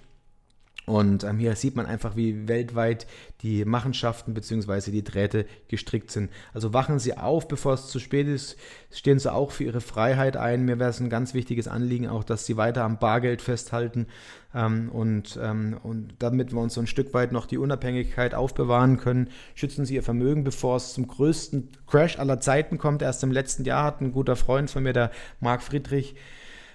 Und 0.86 1.24
ähm, 1.24 1.38
hier 1.38 1.56
sieht 1.56 1.76
man 1.76 1.86
einfach, 1.86 2.16
wie 2.16 2.48
weltweit 2.48 3.06
die 3.42 3.66
Machenschaften 3.66 4.34
bzw. 4.34 4.92
die 4.92 5.04
Drähte 5.04 5.46
gestrickt 5.68 6.12
sind. 6.12 6.32
Also 6.54 6.74
wachen 6.74 6.98
Sie 7.00 7.16
auf, 7.18 7.48
bevor 7.48 7.74
es 7.74 7.88
zu 7.88 8.00
spät 8.00 8.28
ist. 8.28 8.58
Stehen 8.92 9.20
Sie 9.20 9.32
auch 9.32 9.52
für 9.52 9.64
Ihre 9.64 9.82
Freiheit 9.82 10.38
ein. 10.38 10.66
Mir 10.66 10.80
wäre 10.80 10.90
es 10.90 11.00
ein 11.00 11.10
ganz 11.10 11.34
wichtiges 11.34 11.68
Anliegen, 11.68 12.08
auch 12.08 12.24
dass 12.24 12.46
Sie 12.46 12.58
weiter 12.58 12.84
am 12.84 12.98
Bargeld 12.98 13.42
festhalten 13.42 14.08
ähm, 14.56 14.90
und, 14.90 15.40
ähm, 15.42 15.78
und 15.84 16.16
damit 16.20 16.52
wir 16.52 16.60
uns 16.60 16.74
so 16.74 16.82
ein 16.82 16.88
Stück 16.88 17.14
weit 17.14 17.32
noch 17.32 17.46
die 17.46 17.60
Unabhängigkeit 17.60 18.34
aufbewahren 18.34 18.98
können. 18.98 19.30
Schützen 19.54 19.86
Sie 19.86 19.96
Ihr 19.96 20.04
Vermögen, 20.04 20.44
bevor 20.44 20.78
es 20.78 20.94
zum 20.94 21.08
größten 21.08 21.70
Crash 21.88 22.18
aller 22.18 22.40
Zeiten 22.40 22.80
kommt. 22.80 23.02
Erst 23.02 23.24
im 23.24 23.32
letzten 23.32 23.66
Jahr 23.66 23.84
hat 23.84 24.02
ein 24.02 24.12
guter 24.12 24.36
Freund 24.36 24.70
von 24.70 24.84
mir, 24.84 24.94
der 24.94 25.12
Marc 25.40 25.62
Friedrich, 25.62 26.16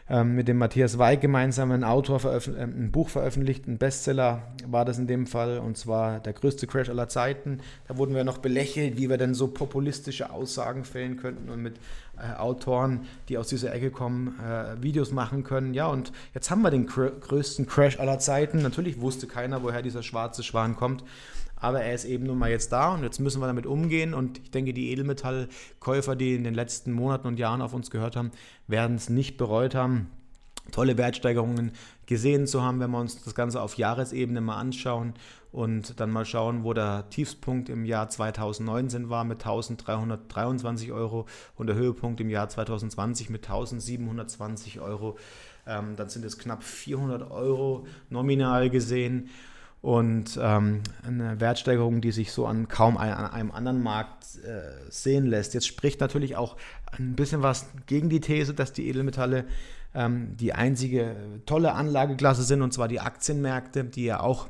ähm, 0.09 0.35
mit 0.35 0.47
dem 0.49 0.59
Matthias 0.59 0.99
Weig 0.99 1.21
gemeinsam 1.21 1.73
ein 1.73 1.85
Autor 1.85 2.25
äh, 2.25 2.41
ein 2.61 2.91
Buch 2.93 3.09
veröffentlicht, 3.09 3.67
ein 3.67 3.79
Bestseller 3.79 4.43
war 4.67 4.85
das 4.85 4.99
in 4.99 5.07
dem 5.07 5.27
Fall, 5.27 5.59
und 5.59 5.77
zwar 5.77 6.21
der 6.21 6.33
größte 6.33 6.67
Crash 6.67 6.89
aller 6.89 7.09
Zeiten. 7.09 7.59
Da 7.89 7.97
wurden 7.97 8.15
wir 8.15 8.25
noch 8.25 8.39
belächelt, 8.39 8.99
wie 8.99 9.11
wir 9.11 9.19
denn 9.19 9.35
so 9.35 9.49
populistische 9.49 10.31
Aussagen 10.31 10.85
fällen 10.85 11.17
könnten 11.17 11.51
und 11.51 11.63
mit 11.63 11.75
Autoren, 12.39 13.07
die 13.29 13.39
aus 13.39 13.49
dieser 13.49 13.75
Ecke 13.75 13.91
kommen, 13.91 14.39
äh, 14.41 14.83
Videos 14.83 15.13
machen 15.13 15.45
können. 15.45 15.75
Ja, 15.75 15.87
und 15.87 16.13
jetzt 16.35 16.51
haben 16.51 16.63
wir 16.63 16.71
den 16.71 16.87
größten 16.87 17.67
Crash 17.67 17.99
aller 17.99 18.19
Zeiten. 18.19 18.63
Natürlich 18.63 19.01
wusste 19.01 19.27
keiner, 19.27 19.63
woher 19.63 19.83
dieser 19.83 20.03
schwarze 20.03 20.43
Schwan 20.43 20.77
kommt 20.77 21.05
aber 21.59 21.83
er 21.83 21.95
ist 21.95 22.05
eben 22.05 22.27
nun 22.27 22.39
mal 22.39 22.51
jetzt 22.51 22.71
da 22.71 22.95
und 22.95 23.03
jetzt 23.03 23.19
müssen 23.19 23.41
wir 23.41 23.47
damit 23.47 23.67
umgehen 23.67 24.15
und 24.15 24.39
ich 24.39 24.51
denke, 24.51 24.73
die 24.73 24.91
Edelmetallkäufer, 24.91 26.15
die 26.15 26.35
in 26.35 26.45
den 26.45 26.55
letzten 26.55 26.93
Monaten 26.93 27.27
und 27.27 27.39
Jahren 27.39 27.63
auf 27.63 27.73
uns 27.73 27.91
gehört 27.91 28.17
haben, 28.17 28.31
werden 28.67 28.97
es 28.97 29.09
nicht 29.09 29.37
bereut 29.37 29.75
haben, 29.75 30.11
tolle 30.71 30.99
Wertsteigerungen 30.99 31.73
gesehen 32.07 32.47
zu 32.47 32.63
haben, 32.63 32.81
wenn 32.81 32.91
wir 32.91 33.01
uns 33.01 33.23
das 33.23 33.35
Ganze 33.35 33.61
auf 33.61 33.77
Jahresebene 33.77 34.41
mal 34.41 34.57
anschauen 34.57 35.15
und 35.53 36.01
dann 36.01 36.11
mal 36.11 36.25
schauen, 36.25 36.65
wo 36.65 36.73
der 36.73 37.09
Tiefspunkt 37.11 37.69
im 37.69 37.85
Jahr 37.85 38.09
2019 38.09 39.09
war 39.09 39.25
mit 39.25 39.39
1323 39.39 40.93
Euro 40.93 41.27
und 41.57 41.67
der 41.67 41.77
Höhepunkt 41.77 42.21
im 42.21 42.31
Jahr 42.31 42.49
2020 42.49 43.31
mit 43.31 43.45
1720 43.45 44.81
Euro. 44.81 45.19
Ähm, 45.67 45.97
dann 45.97 46.09
sind 46.09 46.25
es 46.25 46.39
knapp 46.39 46.63
400 46.63 47.31
Euro 47.31 47.87
nominal 48.09 48.71
gesehen 48.71 49.31
und 49.83 50.39
ähm, 50.43 50.83
eine 51.05 51.41
Wertsteigerung, 51.41 52.01
die 52.01 52.13
sich 52.13 52.33
so 52.33 52.47
an 52.47 52.69
kaum 52.69 52.97
ein, 52.97 53.13
an 53.13 53.31
einem 53.31 53.51
anderen 53.51 53.83
Markt 53.83 54.25
äh, 54.45 54.91
sehen 54.91 55.27
lässt. 55.27 55.55
Jetzt 55.55 55.67
spricht 55.67 56.01
natürlich 56.01 56.37
auch 56.37 56.57
ein 56.93 57.15
bisschen 57.15 57.43
was 57.43 57.67
gegen 57.87 58.09
die 58.09 58.21
These, 58.21 58.55
dass 58.55 58.73
die 58.73 58.89
Edelmetalle 58.89 59.45
ähm, 59.97 60.37
die 60.37 60.53
einzige 60.53 61.41
tolle 61.47 61.73
Anlageklasse 61.73 62.43
sind, 62.43 62.63
und 62.63 62.73
zwar 62.73 62.87
die 62.87 63.01
Aktienmärkte, 63.01 63.85
die 63.85 64.05
ja 64.05 64.21
auch 64.21 64.49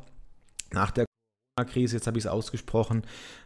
nach 0.72 0.90
der 0.90 1.06
Krise, 1.64 1.96
jetzt 1.96 2.06
habe 2.06 2.18
ich 2.18 2.24
es 2.24 2.30
ausgesprochen, 2.30 3.02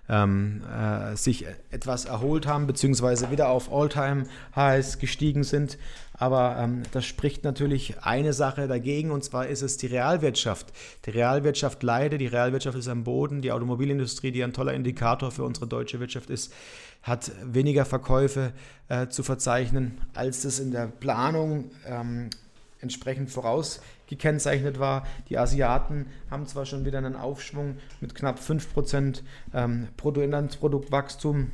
ähm, 0.09 0.62
äh, 0.64 1.14
sich 1.14 1.47
etwas 1.71 2.07
erholt 2.07 2.45
haben, 2.45 2.67
beziehungsweise 2.67 3.31
wieder 3.31 3.50
auf 3.50 3.73
All-Time-Highs 3.73 4.99
gestiegen 4.99 5.45
sind. 5.45 5.79
Aber 6.14 6.57
ähm, 6.59 6.83
das 6.90 7.07
spricht 7.07 7.45
natürlich 7.45 8.02
eine 8.02 8.33
Sache 8.33 8.67
dagegen, 8.67 9.12
und 9.12 9.23
zwar 9.23 9.47
ist 9.47 9.62
es 9.62 9.76
die 9.76 9.87
Realwirtschaft. 9.87 10.73
Die 11.07 11.11
Realwirtschaft 11.11 11.85
leidet, 11.85 12.21
die 12.21 12.26
Realwirtschaft 12.26 12.76
ist 12.76 12.88
am 12.88 13.05
Boden. 13.05 13.43
Die 13.43 13.52
Automobilindustrie, 13.52 14.33
die 14.33 14.43
ein 14.43 14.52
toller 14.52 14.75
Indikator 14.75 15.31
für 15.31 15.45
unsere 15.45 15.69
deutsche 15.69 16.00
Wirtschaft 16.00 16.31
ist, 16.31 16.52
hat 17.02 17.31
weniger 17.45 17.85
Verkäufe 17.85 18.52
äh, 18.88 19.07
zu 19.07 19.23
verzeichnen, 19.23 19.99
als 20.14 20.43
das 20.43 20.59
in 20.59 20.73
der 20.73 20.88
Planung 20.88 21.71
ähm, 21.87 22.31
entsprechend 22.81 23.31
vorausgekennzeichnet 24.11 24.79
war. 24.79 25.07
Die 25.29 25.38
Asiaten 25.38 26.07
haben 26.31 26.47
zwar 26.47 26.67
schon 26.67 26.85
wieder 26.85 26.99
einen 26.99 27.17
Aufschwung 27.17 27.76
mit 28.00 28.14
knapp 28.14 28.38
5% 28.38 29.23
ähm, 29.55 29.88
Bruttoinlandsproduktwachstum 29.97 31.52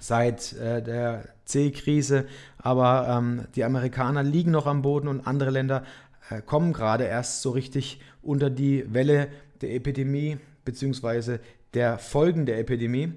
seit 0.00 0.52
äh, 0.54 0.82
der 0.82 1.28
C-Krise, 1.44 2.26
aber 2.58 3.08
ähm, 3.08 3.44
die 3.54 3.64
Amerikaner 3.64 4.22
liegen 4.22 4.50
noch 4.50 4.66
am 4.66 4.82
Boden 4.82 5.08
und 5.08 5.26
andere 5.26 5.50
Länder 5.50 5.84
äh, 6.30 6.40
kommen 6.40 6.72
gerade 6.72 7.04
erst 7.04 7.42
so 7.42 7.50
richtig 7.50 8.00
unter 8.22 8.50
die 8.50 8.92
Welle 8.92 9.28
der 9.60 9.74
Epidemie 9.74 10.38
bzw. 10.64 11.38
der 11.74 11.98
Folgen 11.98 12.46
der 12.46 12.58
Epidemie. 12.58 13.12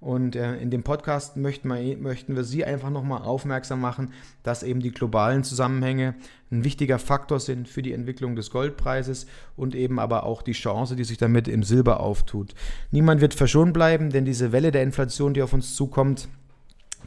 Und 0.00 0.34
äh, 0.34 0.56
in 0.56 0.70
dem 0.70 0.82
Podcast 0.82 1.36
möchten 1.36 1.68
wir, 1.68 2.44
Sie 2.44 2.64
einfach 2.64 2.88
nochmal 2.88 3.22
aufmerksam 3.22 3.82
machen, 3.82 4.12
dass 4.42 4.62
eben 4.62 4.80
die 4.80 4.92
globalen 4.92 5.44
Zusammenhänge 5.44 6.14
ein 6.50 6.64
wichtiger 6.64 6.98
Faktor 6.98 7.38
sind 7.38 7.68
für 7.68 7.82
die 7.82 7.92
Entwicklung 7.92 8.34
des 8.34 8.50
Goldpreises 8.50 9.26
und 9.56 9.74
eben 9.74 9.98
aber 9.98 10.24
auch 10.24 10.40
die 10.40 10.52
Chance, 10.52 10.96
die 10.96 11.04
sich 11.04 11.18
damit 11.18 11.48
im 11.48 11.62
Silber 11.62 12.00
auftut. 12.00 12.54
Niemand 12.90 13.20
wird 13.20 13.34
verschont 13.34 13.74
bleiben, 13.74 14.08
denn 14.08 14.24
diese 14.24 14.52
Welle 14.52 14.70
der 14.70 14.82
Inflation, 14.82 15.34
die 15.34 15.42
auf 15.42 15.52
uns 15.52 15.74
zukommt, 15.74 16.28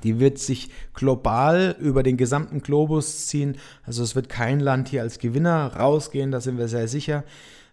die 0.03 0.19
wird 0.19 0.37
sich 0.37 0.69
global 0.93 1.75
über 1.79 2.03
den 2.03 2.17
gesamten 2.17 2.61
Globus 2.61 3.27
ziehen. 3.27 3.57
Also 3.83 4.03
es 4.03 4.15
wird 4.15 4.29
kein 4.29 4.59
Land 4.59 4.89
hier 4.89 5.01
als 5.01 5.17
Gewinner 5.17 5.75
rausgehen, 5.75 6.31
da 6.31 6.41
sind 6.41 6.59
wir 6.59 6.67
sehr 6.67 6.87
sicher. 6.87 7.23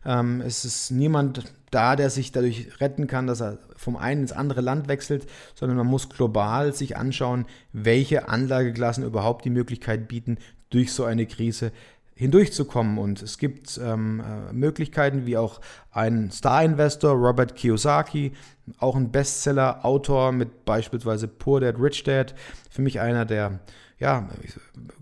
Ähm, 0.04 0.40
es 0.40 0.64
ist 0.64 0.90
niemand 0.90 1.44
da, 1.70 1.96
der 1.96 2.10
sich 2.10 2.32
dadurch 2.32 2.80
retten 2.80 3.06
kann, 3.06 3.26
dass 3.26 3.40
er 3.40 3.58
vom 3.76 3.96
einen 3.96 4.22
ins 4.22 4.32
andere 4.32 4.60
Land 4.60 4.88
wechselt, 4.88 5.26
sondern 5.54 5.76
man 5.78 5.86
muss 5.86 6.08
global 6.08 6.72
sich 6.74 6.96
anschauen, 6.96 7.46
welche 7.72 8.28
Anlageklassen 8.28 9.04
überhaupt 9.04 9.44
die 9.44 9.50
Möglichkeit 9.50 10.08
bieten, 10.08 10.38
durch 10.70 10.92
so 10.92 11.04
eine 11.04 11.26
Krise 11.26 11.72
hindurchzukommen. 12.14 12.98
Und 12.98 13.22
es 13.22 13.38
gibt 13.38 13.80
ähm, 13.82 14.20
äh, 14.20 14.52
Möglichkeiten, 14.52 15.26
wie 15.26 15.36
auch 15.36 15.60
ein 15.90 16.30
Star-Investor, 16.30 17.12
Robert 17.14 17.56
Kiyosaki, 17.56 18.32
auch 18.78 18.94
ein 18.94 19.10
Bestseller-Autor 19.10 20.32
mit 20.32 20.64
beispielsweise 20.64 21.28
Poor 21.28 21.60
Dad, 21.60 21.76
Rich 21.78 22.04
Dad, 22.04 22.34
für 22.70 22.82
mich 22.82 23.00
einer 23.00 23.24
der 23.24 23.60
ja, 23.98 24.28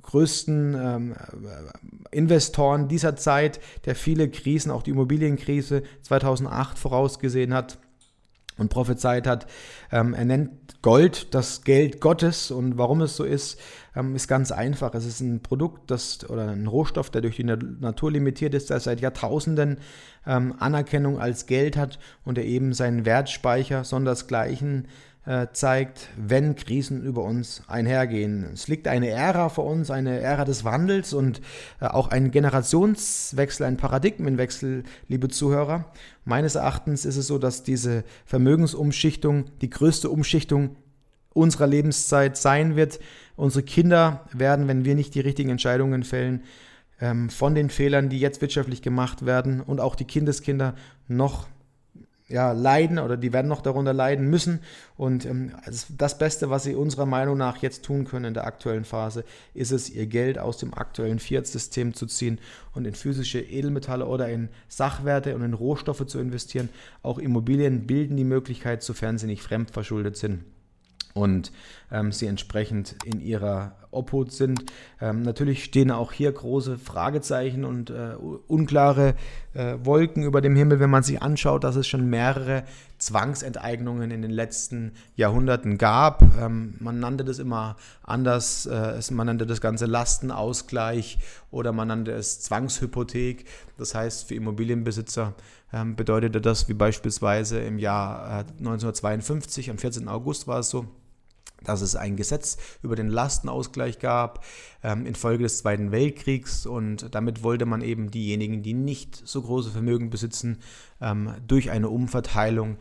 größten 0.02 0.74
ähm, 0.74 1.14
Investoren 2.10 2.88
dieser 2.88 3.16
Zeit, 3.16 3.60
der 3.84 3.94
viele 3.94 4.28
Krisen, 4.30 4.70
auch 4.70 4.82
die 4.82 4.90
Immobilienkrise 4.90 5.82
2008 6.02 6.78
vorausgesehen 6.78 7.54
hat 7.54 7.78
und 8.58 8.70
prophezeit 8.70 9.26
hat. 9.26 9.46
Ähm, 9.90 10.14
er 10.14 10.24
nennt 10.24 10.50
Gold 10.82 11.34
das 11.34 11.64
Geld 11.64 12.00
Gottes 12.00 12.50
und 12.50 12.78
warum 12.78 13.00
es 13.00 13.16
so 13.16 13.24
ist, 13.24 13.58
ähm, 13.96 14.14
ist 14.14 14.28
ganz 14.28 14.52
einfach. 14.52 14.94
Es 14.94 15.06
ist 15.06 15.20
ein 15.20 15.42
Produkt 15.42 15.90
das, 15.90 16.28
oder 16.28 16.48
ein 16.48 16.66
Rohstoff, 16.66 17.10
der 17.10 17.20
durch 17.20 17.36
die 17.36 17.44
Natur 17.44 18.12
limitiert 18.12 18.54
ist, 18.54 18.70
der 18.70 18.80
seit 18.80 19.00
Jahrtausenden 19.00 19.78
ähm, 20.26 20.54
Anerkennung 20.58 21.18
als 21.18 21.46
Geld 21.46 21.76
hat 21.76 21.98
und 22.24 22.36
der 22.36 22.44
eben 22.44 22.74
seinen 22.74 23.04
Wertspeicher 23.04 23.84
sondersgleichen 23.84 24.88
zeigt, 25.52 26.08
wenn 26.16 26.56
Krisen 26.56 27.02
über 27.02 27.22
uns 27.22 27.62
einhergehen. 27.66 28.44
Es 28.54 28.68
liegt 28.68 28.88
eine 28.88 29.08
Ära 29.08 29.48
vor 29.48 29.66
uns, 29.66 29.90
eine 29.90 30.20
Ära 30.20 30.44
des 30.44 30.64
Wandels 30.64 31.12
und 31.12 31.40
äh, 31.80 31.86
auch 31.86 32.08
ein 32.08 32.30
Generationswechsel, 32.30 33.66
ein 33.66 33.76
Paradigmenwechsel, 33.76 34.84
liebe 35.06 35.28
Zuhörer. 35.28 35.92
Meines 36.24 36.54
Erachtens 36.54 37.04
ist 37.04 37.16
es 37.16 37.26
so, 37.26 37.38
dass 37.38 37.62
diese 37.62 38.04
Vermögensumschichtung 38.24 39.46
die 39.60 39.70
größte 39.70 40.08
Umschichtung 40.08 40.76
unserer 41.34 41.66
Lebenszeit 41.66 42.36
sein 42.36 42.76
wird. 42.76 42.98
Unsere 43.36 43.64
Kinder 43.64 44.24
werden, 44.32 44.66
wenn 44.66 44.84
wir 44.84 44.94
nicht 44.94 45.14
die 45.14 45.20
richtigen 45.20 45.50
Entscheidungen 45.50 46.04
fällen, 46.04 46.42
ähm, 47.00 47.30
von 47.30 47.54
den 47.54 47.70
Fehlern, 47.70 48.08
die 48.08 48.18
jetzt 48.18 48.40
wirtschaftlich 48.40 48.82
gemacht 48.82 49.24
werden 49.24 49.60
und 49.60 49.80
auch 49.80 49.94
die 49.94 50.04
Kindeskinder 50.04 50.74
noch 51.06 51.46
ja, 52.28 52.52
leiden 52.52 52.98
oder 52.98 53.16
die 53.16 53.32
werden 53.32 53.48
noch 53.48 53.62
darunter 53.62 53.94
leiden 53.94 54.28
müssen. 54.28 54.60
Und 54.96 55.24
ähm, 55.24 55.52
das 55.96 56.18
Beste, 56.18 56.50
was 56.50 56.64
sie 56.64 56.74
unserer 56.74 57.06
Meinung 57.06 57.38
nach 57.38 57.58
jetzt 57.58 57.84
tun 57.84 58.04
können 58.04 58.26
in 58.26 58.34
der 58.34 58.46
aktuellen 58.46 58.84
Phase, 58.84 59.24
ist 59.54 59.72
es, 59.72 59.88
ihr 59.88 60.06
Geld 60.06 60.38
aus 60.38 60.58
dem 60.58 60.74
aktuellen 60.74 61.18
Fiat-System 61.18 61.94
zu 61.94 62.06
ziehen 62.06 62.38
und 62.74 62.86
in 62.86 62.94
physische 62.94 63.40
Edelmetalle 63.40 64.06
oder 64.06 64.28
in 64.28 64.50
Sachwerte 64.68 65.34
und 65.34 65.42
in 65.42 65.54
Rohstoffe 65.54 66.06
zu 66.06 66.18
investieren. 66.18 66.68
Auch 67.02 67.18
Immobilien 67.18 67.86
bilden 67.86 68.16
die 68.16 68.24
Möglichkeit, 68.24 68.82
sofern 68.82 69.16
sie 69.16 69.26
nicht 69.26 69.42
fremdverschuldet 69.42 70.16
sind 70.16 70.44
und 71.14 71.52
ähm, 71.90 72.12
sie 72.12 72.26
entsprechend 72.26 72.96
in 73.04 73.20
ihrer 73.20 73.76
Obhut 73.90 74.32
sind. 74.32 74.64
Ähm, 75.00 75.22
natürlich 75.22 75.64
stehen 75.64 75.90
auch 75.90 76.12
hier 76.12 76.30
große 76.30 76.78
Fragezeichen 76.78 77.64
und 77.64 77.90
äh, 77.90 78.14
unklare 78.46 79.14
äh, 79.58 79.84
Wolken 79.84 80.22
über 80.22 80.40
dem 80.40 80.54
Himmel, 80.54 80.78
wenn 80.78 80.88
man 80.88 81.02
sich 81.02 81.20
anschaut, 81.20 81.64
dass 81.64 81.74
es 81.74 81.88
schon 81.88 82.08
mehrere 82.08 82.62
Zwangsenteignungen 82.98 84.12
in 84.12 84.22
den 84.22 84.30
letzten 84.30 84.92
Jahrhunderten 85.16 85.78
gab. 85.78 86.22
Ähm, 86.40 86.74
man 86.78 87.00
nannte 87.00 87.24
das 87.24 87.40
immer 87.40 87.76
anders, 88.04 88.66
äh, 88.66 89.00
man 89.10 89.26
nannte 89.26 89.46
das 89.46 89.60
Ganze 89.60 89.86
Lastenausgleich 89.86 91.18
oder 91.50 91.72
man 91.72 91.88
nannte 91.88 92.12
es 92.12 92.40
Zwangshypothek. 92.40 93.46
Das 93.76 93.96
heißt, 93.96 94.28
für 94.28 94.36
Immobilienbesitzer 94.36 95.34
ähm, 95.72 95.96
bedeutete 95.96 96.40
das, 96.40 96.68
wie 96.68 96.74
beispielsweise 96.74 97.58
im 97.58 97.78
Jahr 97.78 98.44
1952, 98.58 99.66
äh, 99.66 99.70
am 99.72 99.78
14. 99.78 100.08
August 100.08 100.46
war 100.46 100.60
es 100.60 100.70
so, 100.70 100.86
dass 101.62 101.80
es 101.80 101.96
ein 101.96 102.16
Gesetz 102.16 102.56
über 102.82 102.96
den 102.96 103.08
Lastenausgleich 103.08 103.98
gab 103.98 104.44
ähm, 104.82 105.06
infolge 105.06 105.42
des 105.42 105.58
Zweiten 105.58 105.92
Weltkriegs 105.92 106.66
und 106.66 107.14
damit 107.14 107.42
wollte 107.42 107.66
man 107.66 107.82
eben 107.82 108.10
diejenigen, 108.10 108.62
die 108.62 108.74
nicht 108.74 109.20
so 109.24 109.42
große 109.42 109.70
Vermögen 109.70 110.10
besitzen, 110.10 110.58
ähm, 111.00 111.34
durch 111.46 111.70
eine 111.70 111.88
Umverteilung 111.88 112.78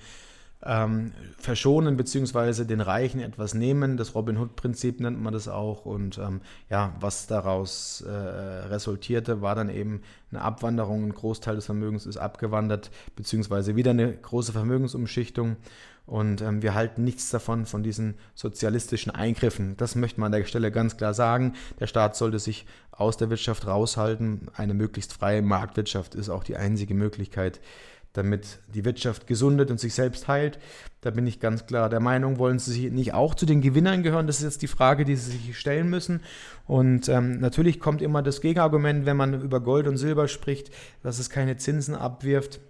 ähm, 0.63 1.13
verschonen 1.37 1.97
bzw. 1.97 2.65
den 2.65 2.81
Reichen 2.81 3.19
etwas 3.19 3.53
nehmen. 3.53 3.97
Das 3.97 4.15
Robin 4.15 4.37
Hood-Prinzip 4.37 4.99
nennt 4.99 5.21
man 5.21 5.33
das 5.33 5.47
auch. 5.47 5.85
Und 5.85 6.17
ähm, 6.17 6.41
ja, 6.69 6.93
was 6.99 7.27
daraus 7.27 8.01
äh, 8.01 8.11
resultierte, 8.11 9.41
war 9.41 9.55
dann 9.55 9.69
eben 9.69 10.01
eine 10.31 10.41
Abwanderung. 10.41 11.05
Ein 11.05 11.13
Großteil 11.13 11.55
des 11.55 11.65
Vermögens 11.65 12.05
ist 12.05 12.17
abgewandert, 12.17 12.91
beziehungsweise 13.15 13.75
wieder 13.75 13.91
eine 13.91 14.15
große 14.15 14.51
Vermögensumschichtung. 14.51 15.57
Und 16.07 16.41
ähm, 16.41 16.61
wir 16.61 16.73
halten 16.73 17.03
nichts 17.03 17.29
davon, 17.29 17.65
von 17.65 17.83
diesen 17.83 18.15
sozialistischen 18.33 19.11
Eingriffen. 19.13 19.75
Das 19.75 19.95
möchte 19.95 20.21
man 20.21 20.33
an 20.33 20.39
der 20.39 20.47
Stelle 20.47 20.71
ganz 20.71 20.95
klar 20.95 21.13
sagen. 21.13 21.53
Der 21.81 21.87
Staat 21.87 22.15
sollte 22.15 22.39
sich 22.39 22.65
aus 22.91 23.17
der 23.17 23.29
Wirtschaft 23.29 23.67
raushalten. 23.67 24.47
Eine 24.55 24.73
möglichst 24.73 25.11
freie 25.11 25.41
Marktwirtschaft 25.41 26.15
ist 26.15 26.29
auch 26.29 26.45
die 26.45 26.55
einzige 26.55 26.93
Möglichkeit, 26.93 27.59
damit 28.13 28.59
die 28.73 28.85
Wirtschaft 28.85 29.27
gesundet 29.27 29.69
und 29.69 29.81
sich 29.81 29.93
selbst 29.93 30.29
heilt. 30.29 30.59
Da 31.01 31.11
bin 31.11 31.27
ich 31.27 31.41
ganz 31.41 31.65
klar 31.65 31.89
der 31.89 31.99
Meinung, 31.99 32.39
wollen 32.39 32.57
Sie 32.57 32.89
nicht 32.89 33.13
auch 33.13 33.35
zu 33.35 33.45
den 33.45 33.59
Gewinnern 33.59 34.01
gehören? 34.01 34.27
Das 34.27 34.37
ist 34.37 34.43
jetzt 34.43 34.61
die 34.61 34.67
Frage, 34.67 35.03
die 35.03 35.17
Sie 35.17 35.31
sich 35.31 35.59
stellen 35.59 35.89
müssen. 35.89 36.21
Und 36.65 37.09
ähm, 37.09 37.41
natürlich 37.41 37.81
kommt 37.81 38.01
immer 38.01 38.23
das 38.23 38.39
Gegenargument, 38.39 39.05
wenn 39.05 39.17
man 39.17 39.41
über 39.41 39.59
Gold 39.59 39.87
und 39.87 39.97
Silber 39.97 40.29
spricht, 40.29 40.71
dass 41.03 41.19
es 41.19 41.29
keine 41.29 41.57
Zinsen 41.57 41.95
abwirft. 41.95 42.61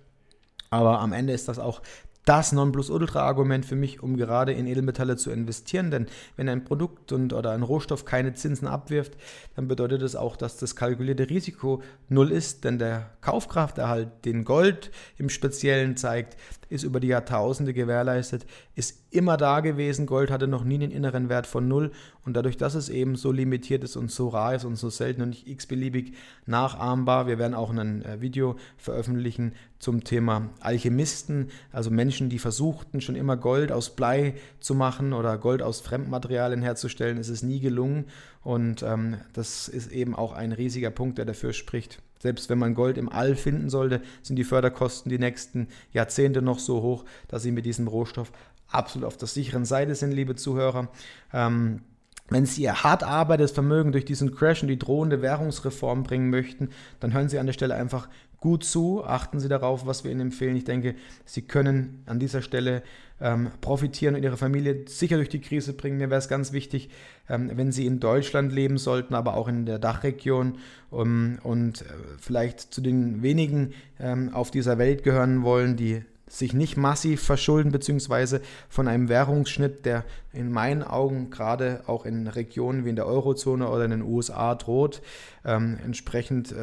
Aber 0.70 1.00
am 1.00 1.14
Ende 1.14 1.34
ist 1.34 1.48
das 1.48 1.60
auch 1.60 1.82
das 2.28 2.52
Nonplusultra-Argument 2.52 3.66
für 3.66 3.76
mich, 3.76 4.04
um 4.04 4.18
gerade 4.18 4.52
in 4.52 4.68
Edelmetalle 4.68 5.16
zu 5.16 5.32
investieren. 5.32 5.92
Denn 5.92 6.08
wenn 6.36 6.50
ein 6.50 6.66
Produkt 6.66 7.14
und, 7.14 7.32
oder 7.32 7.52
ein 7.52 7.64
Rohstoff 7.64 8.04
keine 8.04 8.34
Zinsen 8.34 8.68
abwirft, 8.68 9.14
dann 9.56 9.70
bedeutet 9.70 10.02
das 10.02 10.18
auch, 10.18 10.36
dass 10.36 10.58
das 10.58 10.76
kalkulierte 10.76 11.30
Risiko 11.30 11.82
null 12.10 12.32
ist. 12.32 12.66
Denn 12.66 12.80
der 12.80 13.12
Kaufkrafterhalt, 13.22 14.26
den 14.26 14.44
Gold 14.44 14.92
im 15.18 15.30
Speziellen 15.30 15.96
zeigt, 15.96 16.36
ist 16.70 16.84
über 16.84 17.00
die 17.00 17.08
Jahrtausende 17.08 17.74
gewährleistet, 17.74 18.46
ist 18.76 19.07
immer 19.18 19.36
da 19.36 19.60
gewesen. 19.60 20.06
Gold 20.06 20.32
hatte 20.32 20.48
noch 20.48 20.64
nie 20.64 20.76
einen 20.76 20.92
inneren 20.92 21.28
Wert 21.28 21.48
von 21.48 21.68
null. 21.68 21.92
Und 22.24 22.34
dadurch, 22.36 22.58
dass 22.58 22.76
es 22.76 22.90
eben 22.90 23.16
so 23.16 23.32
limitiert 23.32 23.84
ist 23.84 23.96
und 23.96 24.12
so 24.12 24.30
rar 24.30 24.56
ist 24.56 24.64
und 24.64 24.76
so 24.76 24.90
selten 24.90 25.22
und 25.22 25.30
nicht 25.30 25.48
x-beliebig 25.48 26.14
nachahmbar, 26.46 27.28
wir 27.28 27.40
werden 27.40 27.54
auch 27.54 27.72
ein 27.72 28.06
äh, 28.06 28.22
Video 28.22 28.56
veröffentlichen 28.78 29.54
zum 29.80 30.04
Thema 30.04 30.50
Alchemisten, 30.60 31.50
also 31.72 31.92
Menschen, 31.92 32.30
die 32.30 32.40
versuchten, 32.40 33.00
schon 33.00 33.16
immer 33.16 33.38
Gold 33.38 33.72
aus 33.72 33.96
Blei 33.96 34.36
zu 34.60 34.74
machen 34.74 35.14
oder 35.14 35.38
Gold 35.38 35.62
aus 35.62 35.82
Fremdmaterialien 35.82 36.62
herzustellen. 36.62 37.18
Es 37.18 37.30
ist 37.30 37.44
nie 37.44 37.60
gelungen. 37.60 38.06
Und 38.44 38.82
ähm, 38.84 39.18
das 39.34 39.68
ist 39.68 39.92
eben 39.92 40.16
auch 40.16 40.34
ein 40.34 40.52
riesiger 40.52 40.90
Punkt, 40.90 41.18
der 41.18 41.26
dafür 41.26 41.54
spricht. 41.54 42.02
Selbst 42.20 42.50
wenn 42.50 42.58
man 42.58 42.74
Gold 42.74 42.98
im 42.98 43.10
All 43.10 43.36
finden 43.36 43.70
sollte, 43.70 44.02
sind 44.22 44.38
die 44.38 44.44
Förderkosten 44.44 45.10
die 45.10 45.20
nächsten 45.20 45.68
Jahrzehnte 45.92 46.42
noch 46.42 46.60
so 46.60 46.82
hoch, 46.82 47.06
dass 47.28 47.44
sie 47.44 47.52
mit 47.52 47.66
diesem 47.66 47.88
Rohstoff 47.88 48.32
absolut 48.70 49.08
auf 49.08 49.18
der 49.18 49.28
sicheren 49.28 49.66
Seite 49.66 49.96
sind, 49.96 50.12
liebe 50.12 50.36
Zuhörer. 50.36 50.90
Ähm, 51.34 51.82
wenn 52.30 52.46
Sie 52.46 52.64
Ihr 52.64 52.84
hart 52.84 53.04
arbeitetes 53.04 53.52
Vermögen 53.52 53.92
durch 53.92 54.06
diesen 54.06 54.36
Crash 54.36 54.62
und 54.62 54.68
die 54.68 54.80
drohende 54.80 55.22
Währungsreform 55.22 56.04
bringen 56.04 56.30
möchten, 56.30 56.70
dann 57.00 57.14
hören 57.14 57.30
Sie 57.30 57.40
an 57.40 57.46
der 57.46 57.54
Stelle 57.54 57.76
einfach 57.76 58.10
gut 58.40 58.64
zu, 58.64 59.04
achten 59.04 59.40
Sie 59.40 59.48
darauf, 59.48 59.86
was 59.86 60.04
wir 60.04 60.12
Ihnen 60.12 60.22
empfehlen. 60.22 60.56
Ich 60.56 60.66
denke, 60.66 60.96
Sie 61.26 61.42
können 61.42 62.04
an 62.06 62.20
dieser 62.20 62.42
Stelle 62.42 62.84
ähm, 63.20 63.50
profitieren 63.62 64.16
und 64.16 64.24
Ihre 64.24 64.38
Familie 64.38 64.86
sicher 64.88 65.16
durch 65.16 65.30
die 65.30 65.42
Krise 65.42 65.74
bringen. 65.74 65.98
Mir 65.98 66.10
wäre 66.10 66.20
es 66.20 66.28
ganz 66.28 66.52
wichtig, 66.52 66.90
ähm, 67.30 67.50
wenn 67.56 67.72
Sie 67.72 67.86
in 67.86 68.00
Deutschland 68.00 68.52
leben 68.52 68.78
sollten, 68.78 69.16
aber 69.16 69.36
auch 69.36 69.48
in 69.48 69.66
der 69.66 69.80
Dachregion 69.80 70.58
um, 70.92 71.40
und 71.44 71.82
äh, 71.82 71.86
vielleicht 72.20 72.60
zu 72.60 72.82
den 72.82 73.24
wenigen 73.24 73.74
ähm, 74.00 74.34
auf 74.34 74.52
dieser 74.52 74.78
Welt 74.78 75.04
gehören 75.04 75.44
wollen, 75.44 75.78
die 75.78 76.04
sich 76.28 76.54
nicht 76.54 76.78
massiv 76.78 77.24
verschulden, 77.24 77.72
beziehungsweise 77.72 78.42
von 78.70 78.88
einem 78.88 79.10
Währungsschnitt, 79.10 79.86
der 79.86 80.04
in 80.34 80.52
meinen 80.52 80.84
Augen 80.84 81.30
gerade 81.30 81.82
auch 81.88 82.06
in 82.06 82.28
Regionen 82.28 82.86
wie 82.86 82.90
in 82.90 82.96
der 82.96 83.08
Eurozone 83.08 83.70
oder 83.70 83.86
in 83.86 83.92
den 83.92 84.02
USA 84.04 84.54
droht, 84.56 85.02
ähm, 85.46 85.78
entsprechend 85.84 86.52
äh, 86.52 86.56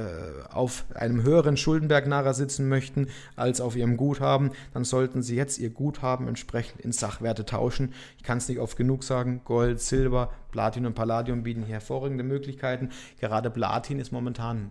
auf 0.53 0.85
einem 0.95 1.23
höheren 1.23 1.57
Schuldenberg 1.57 2.07
nachher 2.07 2.35
sitzen 2.35 2.69
möchten 2.69 3.09
als 3.37 3.61
auf 3.61 3.75
ihrem 3.75 3.97
Guthaben, 3.97 4.53
dann 4.75 4.85
sollten 4.85 5.23
sie 5.23 5.35
jetzt 5.35 5.59
ihr 5.59 5.71
Guthaben 5.71 6.29
entsprechend 6.29 6.83
in 6.83 6.93
Sachwerte 6.93 7.45
tauschen. 7.45 7.95
Ich 8.19 8.23
kann 8.23 8.39
es 8.39 8.49
nicht 8.49 8.61
oft 8.61 8.77
genug 8.77 9.03
sagen, 9.03 9.41
Gold, 9.45 9.81
Silber, 9.81 10.31
Platin 10.53 10.87
und 10.87 10.95
Palladium 10.95 11.43
bieten 11.43 11.63
hier 11.63 11.75
hervorragende 11.75 12.23
Möglichkeiten. 12.23 12.91
Gerade 13.19 13.51
Platin 13.51 13.99
ist 13.99 14.13
momentan 14.13 14.71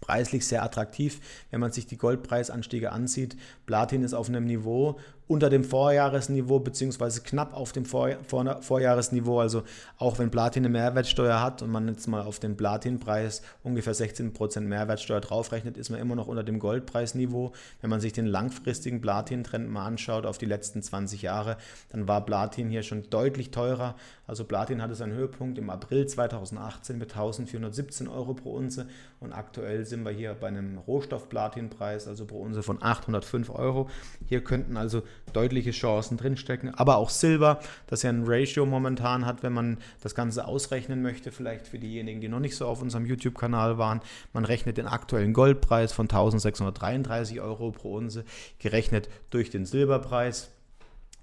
preislich 0.00 0.46
sehr 0.46 0.62
attraktiv, 0.62 1.20
wenn 1.50 1.60
man 1.60 1.72
sich 1.72 1.86
die 1.86 1.96
Goldpreisanstiege 1.96 2.92
ansieht. 2.92 3.36
Platin 3.66 4.02
ist 4.02 4.14
auf 4.14 4.28
einem 4.28 4.44
Niveau, 4.44 4.98
unter 5.26 5.48
dem 5.48 5.64
Vorjahresniveau 5.64 6.58
beziehungsweise 6.58 7.22
knapp 7.22 7.54
auf 7.54 7.72
dem 7.72 7.86
Vor 7.86 8.10
Vor 8.26 8.62
Vorjahresniveau. 8.62 9.40
Also 9.40 9.62
auch 9.96 10.18
wenn 10.18 10.30
Platin 10.30 10.64
eine 10.64 10.72
Mehrwertsteuer 10.72 11.40
hat 11.40 11.62
und 11.62 11.70
man 11.70 11.88
jetzt 11.88 12.06
mal 12.06 12.22
auf 12.22 12.38
den 12.38 12.56
Platinpreis 12.56 13.42
ungefähr 13.62 13.94
16% 13.94 14.60
Mehrwertsteuer 14.60 15.20
draufrechnet, 15.20 15.78
ist 15.78 15.90
man 15.90 16.00
immer 16.00 16.14
noch 16.14 16.26
unter 16.26 16.42
dem 16.42 16.58
Goldpreisniveau. 16.58 17.52
Wenn 17.80 17.90
man 17.90 18.00
sich 18.00 18.12
den 18.12 18.26
langfristigen 18.26 19.00
Platin-Trend 19.00 19.68
mal 19.68 19.86
anschaut 19.86 20.26
auf 20.26 20.36
die 20.36 20.46
letzten 20.46 20.82
20 20.82 21.22
Jahre, 21.22 21.56
dann 21.90 22.06
war 22.06 22.24
Platin 22.24 22.68
hier 22.68 22.82
schon 22.82 23.08
deutlich 23.08 23.50
teurer. 23.50 23.94
Also 24.26 24.44
Platin 24.44 24.82
hatte 24.82 24.94
seinen 24.94 25.12
Höhepunkt 25.12 25.58
im 25.58 25.70
April 25.70 26.06
2018 26.06 26.98
mit 26.98 27.12
1417 27.12 28.08
Euro 28.08 28.34
pro 28.34 28.52
Unze 28.52 28.88
und 29.20 29.32
aktuell 29.32 29.84
sind 29.86 30.04
wir 30.04 30.12
hier 30.12 30.34
bei 30.34 30.48
einem 30.48 30.78
Rohstoff-Platinpreis, 30.78 32.08
also 32.08 32.26
pro 32.26 32.40
Unze 32.40 32.62
von 32.62 32.82
805 32.82 33.50
Euro. 33.50 33.88
Hier 34.26 34.42
könnten 34.42 34.76
also 34.76 35.02
deutliche 35.32 35.72
Chancen 35.72 36.16
drinstecken. 36.16 36.74
Aber 36.74 36.96
auch 36.96 37.10
Silber, 37.10 37.60
das 37.86 38.02
ja 38.02 38.10
ein 38.10 38.24
Ratio 38.26 38.66
momentan 38.66 39.26
hat, 39.26 39.42
wenn 39.42 39.52
man 39.52 39.78
das 40.02 40.14
Ganze 40.14 40.46
ausrechnen 40.46 41.02
möchte, 41.02 41.32
vielleicht 41.32 41.66
für 41.66 41.78
diejenigen, 41.78 42.20
die 42.20 42.28
noch 42.28 42.40
nicht 42.40 42.56
so 42.56 42.66
auf 42.66 42.82
unserem 42.82 43.06
YouTube-Kanal 43.06 43.78
waren. 43.78 44.00
Man 44.32 44.44
rechnet 44.44 44.76
den 44.76 44.86
aktuellen 44.86 45.32
Goldpreis 45.32 45.92
von 45.92 46.04
1633 46.04 47.40
Euro 47.40 47.70
pro 47.70 47.94
Unze, 47.94 48.24
gerechnet 48.58 49.08
durch 49.30 49.50
den 49.50 49.66
Silberpreis 49.66 50.50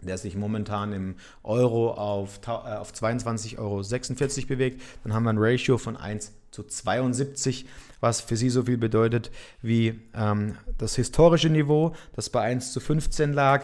der 0.03 0.17
sich 0.17 0.35
momentan 0.35 0.93
im 0.93 1.15
Euro 1.43 1.91
auf, 1.91 2.39
äh, 2.47 2.49
auf 2.49 2.91
22,46 2.91 3.57
Euro 3.59 4.47
bewegt, 4.47 4.81
dann 5.03 5.13
haben 5.13 5.23
wir 5.23 5.29
ein 5.29 5.37
Ratio 5.37 5.77
von 5.77 5.95
1 5.95 6.33
zu 6.51 6.63
72, 6.63 7.65
was 8.01 8.19
für 8.21 8.35
sie 8.35 8.49
so 8.49 8.63
viel 8.63 8.77
bedeutet 8.77 9.31
wie 9.61 9.99
ähm, 10.15 10.55
das 10.77 10.95
historische 10.95 11.49
Niveau, 11.49 11.95
das 12.15 12.29
bei 12.29 12.41
1 12.41 12.73
zu 12.73 12.79
15 12.79 13.31
lag, 13.31 13.63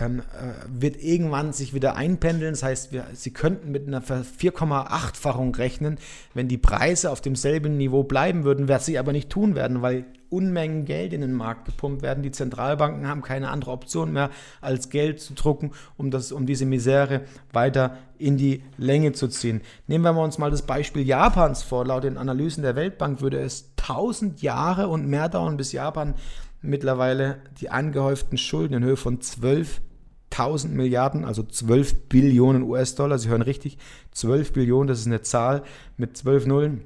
ähm, 0.00 0.20
äh, 0.20 0.22
wird 0.68 1.02
irgendwann 1.02 1.52
sich 1.52 1.74
wieder 1.74 1.96
einpendeln. 1.96 2.52
Das 2.52 2.62
heißt, 2.62 2.92
wir, 2.92 3.06
sie 3.12 3.32
könnten 3.32 3.70
mit 3.70 3.86
einer 3.86 4.02
4,8-fachung 4.02 5.54
rechnen, 5.54 5.98
wenn 6.34 6.48
die 6.48 6.58
Preise 6.58 7.10
auf 7.10 7.20
demselben 7.20 7.76
Niveau 7.76 8.04
bleiben 8.04 8.44
würden, 8.44 8.68
was 8.68 8.86
sie 8.86 8.98
aber 8.98 9.12
nicht 9.12 9.30
tun 9.30 9.54
werden, 9.54 9.82
weil 9.82 10.06
Unmengen 10.32 10.84
Geld 10.86 11.12
in 11.12 11.20
den 11.20 11.34
Markt 11.34 11.66
gepumpt 11.66 12.02
werden. 12.02 12.22
Die 12.22 12.30
Zentralbanken 12.30 13.06
haben 13.06 13.22
keine 13.22 13.50
andere 13.50 13.70
Option 13.70 14.12
mehr, 14.12 14.30
als 14.60 14.88
Geld 14.88 15.20
zu 15.20 15.34
drucken, 15.34 15.72
um, 15.96 16.10
das, 16.10 16.32
um 16.32 16.46
diese 16.46 16.64
Misere 16.64 17.22
weiter 17.52 17.98
in 18.18 18.36
die 18.36 18.62
Länge 18.78 19.12
zu 19.12 19.28
ziehen. 19.28 19.60
Nehmen 19.86 20.04
wir 20.04 20.22
uns 20.22 20.38
mal 20.38 20.50
das 20.50 20.62
Beispiel 20.62 21.06
Japans 21.06 21.62
vor. 21.62 21.84
Laut 21.84 22.04
den 22.04 22.16
Analysen 22.16 22.62
der 22.62 22.76
Weltbank 22.76 23.20
würde 23.20 23.40
es 23.40 23.72
1000 23.78 24.42
Jahre 24.42 24.88
und 24.88 25.06
mehr 25.06 25.28
dauern, 25.28 25.56
bis 25.56 25.72
Japan 25.72 26.14
mittlerweile 26.62 27.38
die 27.60 27.70
angehäuften 27.70 28.38
Schulden 28.38 28.74
in 28.74 28.84
Höhe 28.84 28.96
von 28.96 29.18
12.000 29.18 30.68
Milliarden, 30.68 31.24
also 31.24 31.42
12 31.42 32.08
Billionen 32.08 32.62
US-Dollar, 32.62 33.18
Sie 33.18 33.28
hören 33.28 33.42
richtig, 33.42 33.78
12 34.12 34.52
Billionen, 34.52 34.88
das 34.88 35.00
ist 35.00 35.06
eine 35.06 35.22
Zahl 35.22 35.62
mit 35.96 36.16
12 36.16 36.46
Nullen, 36.46 36.82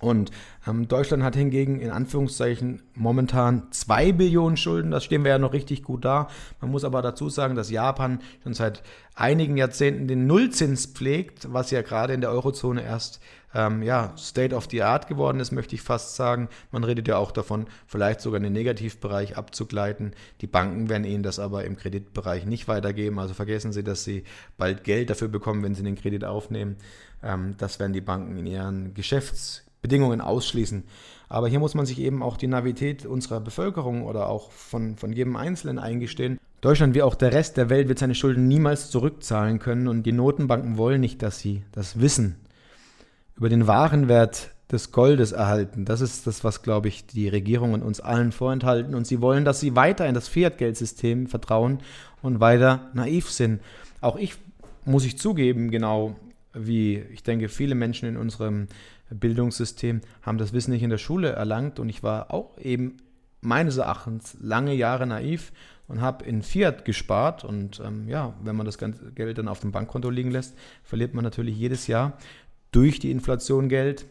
und 0.00 0.30
ähm, 0.66 0.86
Deutschland 0.86 1.24
hat 1.24 1.34
hingegen 1.34 1.80
in 1.80 1.90
Anführungszeichen 1.90 2.82
momentan 2.94 3.64
2 3.70 4.12
Billionen 4.12 4.56
Schulden. 4.56 4.92
Das 4.92 5.04
stehen 5.04 5.24
wir 5.24 5.32
ja 5.32 5.38
noch 5.38 5.52
richtig 5.52 5.82
gut 5.82 6.04
da. 6.04 6.28
Man 6.60 6.70
muss 6.70 6.84
aber 6.84 7.02
dazu 7.02 7.28
sagen, 7.28 7.56
dass 7.56 7.70
Japan 7.70 8.20
schon 8.44 8.54
seit 8.54 8.82
einigen 9.16 9.56
Jahrzehnten 9.56 10.06
den 10.06 10.28
Nullzins 10.28 10.86
pflegt, 10.86 11.52
was 11.52 11.72
ja 11.72 11.82
gerade 11.82 12.12
in 12.12 12.20
der 12.20 12.30
Eurozone 12.30 12.82
erst 12.82 13.20
ähm, 13.54 13.82
ja, 13.82 14.12
State 14.16 14.54
of 14.54 14.68
the 14.70 14.82
Art 14.82 15.08
geworden 15.08 15.40
ist, 15.40 15.50
möchte 15.50 15.74
ich 15.74 15.82
fast 15.82 16.14
sagen. 16.14 16.48
Man 16.70 16.84
redet 16.84 17.08
ja 17.08 17.16
auch 17.16 17.32
davon, 17.32 17.66
vielleicht 17.86 18.20
sogar 18.20 18.36
in 18.36 18.44
den 18.44 18.52
Negativbereich 18.52 19.36
abzugleiten. 19.36 20.12
Die 20.42 20.46
Banken 20.46 20.88
werden 20.88 21.04
Ihnen 21.04 21.22
das 21.24 21.40
aber 21.40 21.64
im 21.64 21.76
Kreditbereich 21.76 22.46
nicht 22.46 22.68
weitergeben. 22.68 23.18
Also 23.18 23.34
vergessen 23.34 23.72
Sie, 23.72 23.82
dass 23.82 24.04
Sie 24.04 24.22
bald 24.58 24.84
Geld 24.84 25.10
dafür 25.10 25.28
bekommen, 25.28 25.64
wenn 25.64 25.74
Sie 25.74 25.82
den 25.82 25.96
Kredit 25.96 26.24
aufnehmen. 26.24 26.76
Ähm, 27.22 27.56
das 27.56 27.80
werden 27.80 27.94
die 27.94 28.00
Banken 28.00 28.36
in 28.36 28.46
ihren 28.46 28.94
Geschäfts 28.94 29.67
Bedingungen 29.82 30.20
ausschließen. 30.20 30.84
Aber 31.28 31.48
hier 31.48 31.58
muss 31.58 31.74
man 31.74 31.86
sich 31.86 32.00
eben 32.00 32.22
auch 32.22 32.36
die 32.36 32.46
Navität 32.46 33.04
unserer 33.04 33.40
Bevölkerung 33.40 34.04
oder 34.04 34.28
auch 34.28 34.50
von, 34.50 34.96
von 34.96 35.12
jedem 35.12 35.36
Einzelnen 35.36 35.78
eingestehen. 35.78 36.38
Deutschland 36.60 36.94
wie 36.94 37.02
auch 37.02 37.14
der 37.14 37.32
Rest 37.32 37.56
der 37.56 37.70
Welt 37.70 37.88
wird 37.88 37.98
seine 37.98 38.14
Schulden 38.14 38.48
niemals 38.48 38.90
zurückzahlen 38.90 39.58
können 39.58 39.86
und 39.86 40.04
die 40.04 40.12
Notenbanken 40.12 40.76
wollen 40.76 41.00
nicht, 41.00 41.22
dass 41.22 41.38
sie 41.38 41.62
das 41.72 42.00
Wissen 42.00 42.36
über 43.36 43.48
den 43.48 43.66
wahren 43.66 44.08
Wert 44.08 44.50
des 44.70 44.92
Goldes 44.92 45.32
erhalten. 45.32 45.84
Das 45.84 46.00
ist 46.00 46.26
das, 46.26 46.44
was, 46.44 46.62
glaube 46.62 46.88
ich, 46.88 47.06
die 47.06 47.28
Regierungen 47.28 47.82
uns 47.82 48.00
allen 48.00 48.32
vorenthalten. 48.32 48.94
Und 48.94 49.06
sie 49.06 49.20
wollen, 49.20 49.44
dass 49.44 49.60
sie 49.60 49.76
weiter 49.76 50.06
in 50.06 50.14
das 50.14 50.28
Fiat-Geldsystem 50.28 51.26
vertrauen 51.26 51.78
und 52.20 52.40
weiter 52.40 52.90
naiv 52.92 53.30
sind. 53.30 53.60
Auch 54.00 54.16
ich, 54.16 54.34
muss 54.84 55.04
ich 55.04 55.18
zugeben, 55.18 55.70
genau 55.70 56.16
wie 56.52 56.98
ich 57.12 57.22
denke, 57.22 57.48
viele 57.48 57.74
Menschen 57.74 58.08
in 58.08 58.16
unserem 58.16 58.68
Bildungssystem 59.10 60.00
haben 60.22 60.38
das 60.38 60.52
Wissen 60.52 60.72
nicht 60.72 60.82
in 60.82 60.90
der 60.90 60.98
Schule 60.98 61.30
erlangt. 61.30 61.78
Und 61.78 61.88
ich 61.88 62.02
war 62.02 62.32
auch 62.32 62.58
eben 62.58 62.98
meines 63.40 63.76
Erachtens 63.76 64.36
lange 64.40 64.74
Jahre 64.74 65.06
naiv 65.06 65.52
und 65.86 66.00
habe 66.00 66.24
in 66.24 66.42
Fiat 66.42 66.84
gespart. 66.84 67.44
Und 67.44 67.80
ähm, 67.84 68.08
ja, 68.08 68.34
wenn 68.42 68.56
man 68.56 68.66
das 68.66 68.78
ganze 68.78 69.12
Geld 69.12 69.38
dann 69.38 69.48
auf 69.48 69.60
dem 69.60 69.72
Bankkonto 69.72 70.10
liegen 70.10 70.30
lässt, 70.30 70.54
verliert 70.82 71.14
man 71.14 71.24
natürlich 71.24 71.56
jedes 71.56 71.86
Jahr 71.86 72.18
durch 72.70 72.98
die 72.98 73.10
Inflation 73.10 73.68
Geld, 73.68 74.06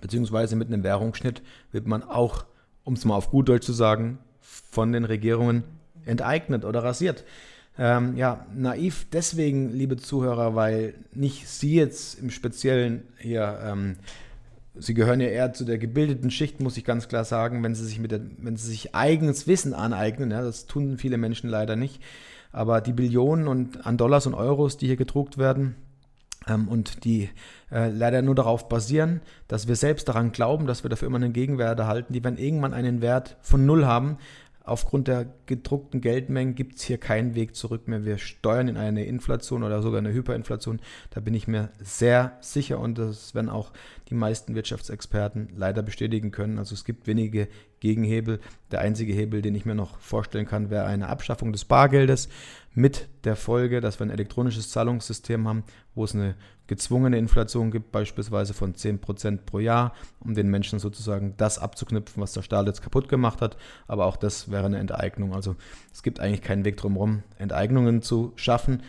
beziehungsweise 0.00 0.56
mit 0.56 0.68
einem 0.68 0.82
Währungsschnitt 0.82 1.42
wird 1.70 1.86
man 1.86 2.02
auch, 2.02 2.46
um 2.84 2.94
es 2.94 3.04
mal 3.04 3.14
auf 3.14 3.30
gut 3.30 3.48
Deutsch 3.48 3.66
zu 3.66 3.72
sagen, 3.72 4.18
von 4.40 4.92
den 4.92 5.04
Regierungen 5.04 5.64
enteignet 6.06 6.64
oder 6.64 6.82
rasiert. 6.82 7.24
Ähm, 7.78 8.16
ja, 8.16 8.46
naiv 8.54 9.06
deswegen, 9.12 9.70
liebe 9.70 9.96
Zuhörer, 9.96 10.54
weil 10.54 10.94
nicht 11.14 11.48
Sie 11.48 11.74
jetzt 11.74 12.18
im 12.18 12.30
Speziellen 12.30 13.02
hier, 13.18 13.58
ähm, 13.64 13.96
Sie 14.74 14.94
gehören 14.94 15.20
ja 15.20 15.28
eher 15.28 15.52
zu 15.52 15.64
der 15.64 15.78
gebildeten 15.78 16.30
Schicht, 16.30 16.60
muss 16.60 16.76
ich 16.76 16.84
ganz 16.84 17.08
klar 17.08 17.24
sagen, 17.24 17.62
wenn 17.62 17.74
Sie 17.74 17.84
sich, 17.84 17.98
mit 17.98 18.10
der, 18.10 18.20
wenn 18.38 18.56
Sie 18.56 18.68
sich 18.68 18.94
eigenes 18.94 19.46
Wissen 19.46 19.74
aneignen, 19.74 20.30
ja, 20.30 20.42
das 20.42 20.66
tun 20.66 20.98
viele 20.98 21.18
Menschen 21.18 21.48
leider 21.48 21.76
nicht, 21.76 22.02
aber 22.52 22.80
die 22.80 22.92
Billionen 22.92 23.48
und, 23.48 23.86
an 23.86 23.96
Dollars 23.96 24.26
und 24.26 24.34
Euros, 24.34 24.76
die 24.76 24.86
hier 24.86 24.96
gedruckt 24.96 25.38
werden, 25.38 25.74
ähm, 26.48 26.68
und 26.68 27.04
die 27.04 27.30
äh, 27.70 27.88
leider 27.88 28.22
nur 28.22 28.34
darauf 28.34 28.68
basieren, 28.68 29.20
dass 29.48 29.68
wir 29.68 29.76
selbst 29.76 30.08
daran 30.08 30.32
glauben, 30.32 30.66
dass 30.66 30.84
wir 30.84 30.90
dafür 30.90 31.08
immer 31.08 31.16
einen 31.16 31.32
Gegenwert 31.32 31.78
erhalten, 31.78 32.12
die 32.12 32.22
werden 32.22 32.38
irgendwann 32.38 32.74
einen 32.74 33.00
Wert 33.00 33.36
von 33.40 33.66
Null 33.66 33.86
haben, 33.86 34.18
Aufgrund 34.64 35.08
der 35.08 35.26
gedruckten 35.46 36.00
Geldmengen 36.00 36.54
gibt 36.54 36.76
es 36.76 36.82
hier 36.82 36.98
keinen 36.98 37.34
Weg 37.34 37.56
zurück 37.56 37.88
mehr. 37.88 38.04
Wir 38.04 38.18
steuern 38.18 38.68
in 38.68 38.76
eine 38.76 39.04
Inflation 39.04 39.62
oder 39.64 39.82
sogar 39.82 39.98
eine 39.98 40.12
Hyperinflation. 40.12 40.80
Da 41.10 41.20
bin 41.20 41.34
ich 41.34 41.48
mir 41.48 41.70
sehr 41.80 42.36
sicher 42.40 42.78
und 42.78 42.98
das 42.98 43.34
werden 43.34 43.48
auch 43.48 43.72
die 44.12 44.18
meisten 44.18 44.54
Wirtschaftsexperten 44.54 45.48
leider 45.56 45.82
bestätigen 45.82 46.30
können. 46.30 46.58
Also 46.58 46.74
es 46.74 46.84
gibt 46.84 47.06
wenige 47.06 47.48
Gegenhebel. 47.80 48.40
Der 48.70 48.80
einzige 48.80 49.14
Hebel, 49.14 49.40
den 49.40 49.54
ich 49.54 49.64
mir 49.64 49.74
noch 49.74 49.98
vorstellen 49.98 50.44
kann, 50.44 50.68
wäre 50.68 50.84
eine 50.84 51.08
Abschaffung 51.08 51.50
des 51.50 51.64
Bargeldes 51.64 52.28
mit 52.74 53.08
der 53.24 53.36
Folge, 53.36 53.80
dass 53.80 53.98
wir 53.98 54.06
ein 54.06 54.10
elektronisches 54.10 54.70
Zahlungssystem 54.70 55.48
haben, 55.48 55.64
wo 55.94 56.04
es 56.04 56.14
eine 56.14 56.34
gezwungene 56.66 57.16
Inflation 57.16 57.70
gibt, 57.70 57.90
beispielsweise 57.90 58.52
von 58.52 58.74
10% 58.74 59.38
pro 59.46 59.58
Jahr, 59.58 59.94
um 60.20 60.34
den 60.34 60.48
Menschen 60.48 60.78
sozusagen 60.78 61.34
das 61.38 61.58
abzuknüpfen, 61.58 62.22
was 62.22 62.34
der 62.34 62.42
Staat 62.42 62.66
jetzt 62.66 62.82
kaputt 62.82 63.08
gemacht 63.08 63.40
hat. 63.40 63.56
Aber 63.86 64.04
auch 64.04 64.16
das 64.16 64.50
wäre 64.50 64.66
eine 64.66 64.78
Enteignung. 64.78 65.34
Also 65.34 65.56
es 65.90 66.02
gibt 66.02 66.20
eigentlich 66.20 66.42
keinen 66.42 66.66
Weg 66.66 66.76
drumherum, 66.76 67.22
Enteignungen 67.38 68.02
zu 68.02 68.32
schaffen, 68.36 68.82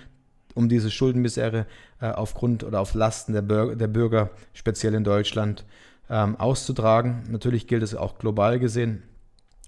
um 0.53 0.69
diese 0.69 0.91
Schuldenmisere 0.91 1.65
äh, 2.01 2.07
aufgrund 2.07 2.63
oder 2.63 2.79
auf 2.79 2.93
Lasten 2.93 3.33
der, 3.33 3.41
Bürger, 3.41 3.75
der 3.75 3.87
Bürger 3.87 4.29
speziell 4.53 4.93
in 4.93 5.03
Deutschland, 5.03 5.65
ähm, 6.09 6.35
auszutragen. 6.35 7.23
Natürlich 7.29 7.67
gilt 7.67 7.83
es 7.83 7.95
auch 7.95 8.17
global 8.17 8.59
gesehen. 8.59 9.03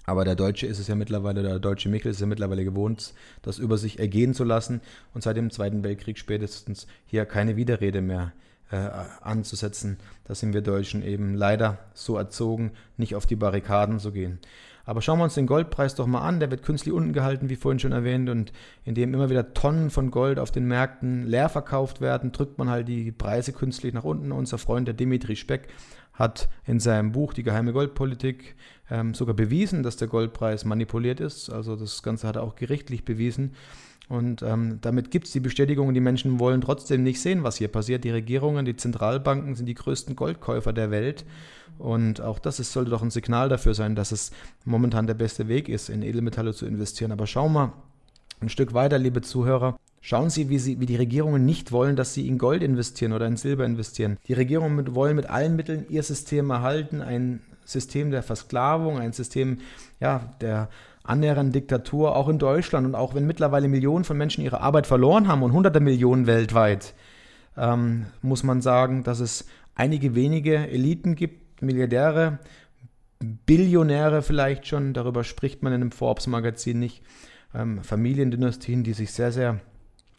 Aber 0.06 0.24
der 0.24 0.36
Deutsche 0.36 0.67
ist 0.67 0.80
es 0.80 0.88
ja 0.88 0.95
mittlerweile, 0.95 1.41
der 1.41 1.60
deutsche 1.60 1.89
Mikkel 1.89 2.12
ist 2.12 2.21
ja 2.21 2.28
mittlerweile 2.28 2.63
gewohnt, 2.63 3.13
das 3.41 3.58
über 3.58 3.78
sich 3.78 3.98
ergehen 3.98 4.36
zu 4.36 4.43
lassen 4.43 4.82
und 5.13 5.24
seit 5.24 5.36
dem 5.36 5.50
Zweiten 5.50 5.84
Weltkrieg 5.84 6.19
spätestens 6.19 6.86
hier 7.08 7.26
keine 7.26 7.56
Widerrede 7.56 8.02
mehr 8.02 8.32
äh, 8.69 8.89
anzusetzen. 9.21 9.98
Da 10.26 10.36
sind 10.36 10.54
wir 10.54 10.62
Deutschen 10.62 11.02
eben 11.02 11.34
leider 11.34 11.80
so 11.93 12.17
erzogen, 12.17 12.71
nicht 12.98 13.15
auf 13.15 13.26
die 13.26 13.36
Barrikaden 13.36 14.00
zu 14.00 14.12
gehen. 14.12 14.39
Aber 14.86 15.02
schauen 15.02 15.19
wir 15.19 15.24
uns 15.24 15.34
den 15.34 15.48
Goldpreis 15.48 15.95
doch 15.95 16.06
mal 16.06 16.21
an. 16.21 16.39
Der 16.39 16.52
wird 16.52 16.63
künstlich 16.63 16.93
unten 16.93 17.13
gehalten, 17.13 17.50
wie 17.50 17.56
vorhin 17.56 17.80
schon 17.80 17.91
erwähnt, 17.91 18.30
und 18.30 18.54
indem 18.84 19.13
immer 19.13 19.30
wieder 19.30 19.54
Tonnen 19.54 19.89
von 19.89 20.12
Gold 20.12 20.39
auf 20.39 20.52
den 20.52 20.65
Märkten 20.65 21.26
leer 21.26 21.50
verkauft 21.50 22.02
werden, 22.02 22.32
drückt 22.32 22.58
man 22.58 22.69
halt 22.69 22.88
die 22.88 23.12
Preise 23.12 23.52
künstlich 23.52 23.93
nach 23.93 24.04
unten. 24.04 24.32
Unser 24.32 24.58
Freund, 24.58 24.88
der 24.88 24.95
Dimitri 24.95 25.36
Speck, 25.36 25.67
hat 26.13 26.48
in 26.65 26.80
seinem 26.80 27.12
Buch 27.12 27.34
Die 27.34 27.43
geheime 27.43 27.74
Goldpolitik 27.74 28.56
ähm, 28.89 29.13
sogar 29.13 29.36
bewiesen, 29.36 29.84
dass 29.84 29.98
der 29.98 30.08
Goldpreis 30.08 30.65
manipuliert 30.65 31.19
ist. 31.19 31.50
Also 31.50 31.76
das 31.76 32.04
Ganze 32.04 32.28
hat 32.28 32.38
er 32.38 32.43
auch 32.43 32.56
gerichtlich 32.56 33.04
bewiesen. 33.04 33.54
Und 34.08 34.44
ähm, 34.44 34.80
damit 34.82 35.10
gibt 35.10 35.28
es 35.28 35.34
die 35.34 35.39
Bestätigung, 35.39 35.94
die 35.94 36.00
Menschen 36.00 36.39
wollen 36.39 36.62
trotzdem 36.62 37.04
nicht 37.04 37.20
sehen, 37.20 37.44
was 37.44 37.58
hier 37.58 37.70
passiert. 37.70 38.04
Die 38.04 38.12
Regierungen, 38.12 38.65
die 38.65 38.76
Zentralbanken 38.76 39.56
sind 39.56 39.65
die 39.65 39.74
größten 39.74 40.15
Goldkäufer 40.15 40.74
der 40.74 40.91
Welt. 40.91 41.26
Und 41.80 42.22
auch 42.22 42.39
das 42.39 42.60
ist, 42.60 42.72
sollte 42.72 42.91
doch 42.91 43.02
ein 43.02 43.12
Signal 43.12 43.50
dafür 43.50 43.74
sein, 43.74 43.96
dass 43.96 44.12
es 44.12 44.32
momentan 44.63 45.08
der 45.08 45.15
beste 45.15 45.48
Weg 45.48 45.70
ist, 45.70 45.89
in 45.89 46.04
Edelmetalle 46.04 46.54
zu 46.54 46.65
investieren. 46.65 47.12
Aber 47.12 47.26
schauen 47.28 47.54
wir 47.54 47.74
ein 48.41 48.50
Stück 48.50 48.74
weiter, 48.74 49.00
liebe 49.00 49.22
Zuhörer. 49.22 49.78
Schauen 50.02 50.30
Sie 50.30 50.50
wie, 50.50 50.60
Sie, 50.60 50.80
wie 50.80 50.86
die 50.86 50.98
Regierungen 50.98 51.46
nicht 51.46 51.72
wollen, 51.72 51.96
dass 51.96 52.13
Sie 52.13 52.28
in 52.28 52.38
Gold 52.38 52.62
investieren 52.62 53.12
oder 53.12 53.26
in 53.26 53.38
Silber 53.38 53.65
investieren. 53.65 54.18
Die 54.28 54.34
Regierungen 54.34 54.76
mit, 54.76 54.94
wollen 54.94 55.15
mit 55.15 55.28
allen 55.32 55.56
Mitteln 55.56 55.86
ihr 55.89 56.04
System 56.04 56.52
erhalten, 56.52 57.02
ein 57.02 57.41
System 57.65 58.12
der 58.12 58.22
Versklavung, 58.22 59.00
ein 59.00 59.13
System 59.13 59.58
ja, 60.00 60.36
der 60.41 60.70
annähernden 61.06 61.52
Diktatur, 61.52 62.15
auch 62.15 62.28
in 62.28 62.39
Deutschland. 62.39 62.86
Und 62.86 62.96
auch 62.96 63.15
wenn 63.15 63.28
mittlerweile 63.28 63.68
Millionen 63.68 64.04
von 64.04 64.18
Menschen 64.18 64.44
ihre 64.44 64.62
Arbeit 64.62 64.88
verloren 64.88 65.28
haben 65.28 65.44
und 65.44 65.54
hunderte 65.54 65.80
Millionen 65.80 66.28
weltweit, 66.28 66.94
ähm, 67.58 68.08
muss 68.22 68.44
man 68.44 68.62
sagen, 68.62 69.04
dass 69.04 69.20
es 69.20 69.48
einige 69.76 70.15
wenige 70.15 70.68
Eliten 70.68 71.15
gibt, 71.15 71.62
Milliardäre, 71.62 72.39
Billionäre 73.20 74.22
vielleicht 74.22 74.68
schon, 74.68 74.94
darüber 74.94 75.24
spricht 75.24 75.63
man 75.63 75.74
in 75.74 75.82
einem 75.82 75.91
Forbes-Magazin 75.91 76.80
nicht, 76.80 77.02
ähm, 77.54 77.84
Familiendynastien, 77.84 78.84
die 78.84 78.94
sich 78.94 79.13
sehr, 79.13 79.32
sehr 79.32 79.62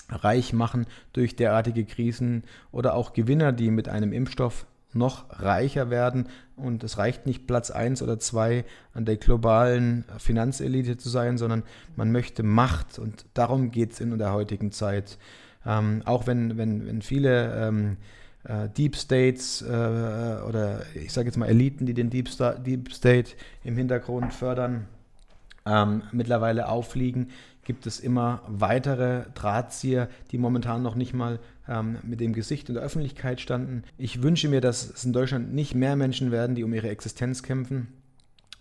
reich 0.09 0.53
machen 0.53 0.87
durch 1.12 1.37
derartige 1.37 1.85
Krisen 1.85 2.44
oder 2.72 2.94
auch 2.94 3.12
Gewinner, 3.12 3.53
die 3.53 3.70
mit 3.70 3.88
einem 3.88 4.12
Impfstoff 4.12 4.66
noch 4.96 5.26
reicher 5.30 5.90
werden. 5.90 6.28
Und 6.56 6.82
es 6.85 6.98
reicht 6.98 7.26
nicht, 7.26 7.46
Platz 7.46 7.70
1 7.70 8.02
oder 8.02 8.18
2 8.18 8.64
an 8.94 9.04
der 9.04 9.16
globalen 9.16 10.04
Finanzelite 10.18 10.96
zu 10.96 11.09
sein, 11.09 11.38
sondern 11.38 11.62
man 11.96 12.12
möchte 12.12 12.42
Macht. 12.42 12.98
Und 12.98 13.26
darum 13.35 13.70
geht 13.70 13.92
es 13.92 14.00
in 14.00 14.16
der 14.18 14.32
heutigen 14.32 14.72
Zeit. 14.72 15.18
Ähm, 15.66 16.02
auch 16.04 16.26
wenn, 16.26 16.56
wenn, 16.56 16.87
wenn 16.87 17.02
viele 17.02 17.66
ähm, 17.66 17.96
äh, 18.44 18.68
Deep 18.68 18.96
States 18.96 19.62
äh, 19.62 19.66
oder 19.66 20.82
ich 20.94 21.12
sage 21.12 21.26
jetzt 21.26 21.37
mal 21.37 21.48
Eliten, 21.48 21.87
die 21.87 21.94
den 21.94 22.11
Deep, 22.11 22.28
Star, 22.28 22.54
Deep 22.54 22.92
State 22.92 23.32
im 23.64 23.76
Hintergrund 23.76 24.32
fördern, 24.32 24.87
ähm, 25.66 26.02
mittlerweile 26.12 26.68
auffliegen, 26.68 27.30
gibt 27.66 27.87
es 27.87 27.98
immer 27.98 28.42
weitere 28.46 29.24
Drahtzieher, 29.35 30.09
die 30.31 30.38
momentan 30.38 30.83
noch 30.83 30.94
nicht 30.94 31.12
mal 31.12 31.40
ähm, 31.68 31.98
mit 32.05 32.20
dem 32.20 32.33
Gesicht 32.33 32.68
in 32.68 32.76
der 32.76 32.85
Öffentlichkeit 32.85 33.40
standen. 33.40 33.83
Ich 33.98 34.22
wünsche 34.22 34.48
mir, 34.48 34.61
dass 34.61 34.88
es 34.88 35.05
in 35.05 35.12
Deutschland 35.12 35.52
nicht 35.52 35.74
mehr 35.74 35.96
Menschen 35.96 36.31
werden, 36.31 36.55
die 36.55 36.62
um 36.62 36.72
ihre 36.72 36.88
Existenz 36.88 37.42
kämpfen 37.42 37.88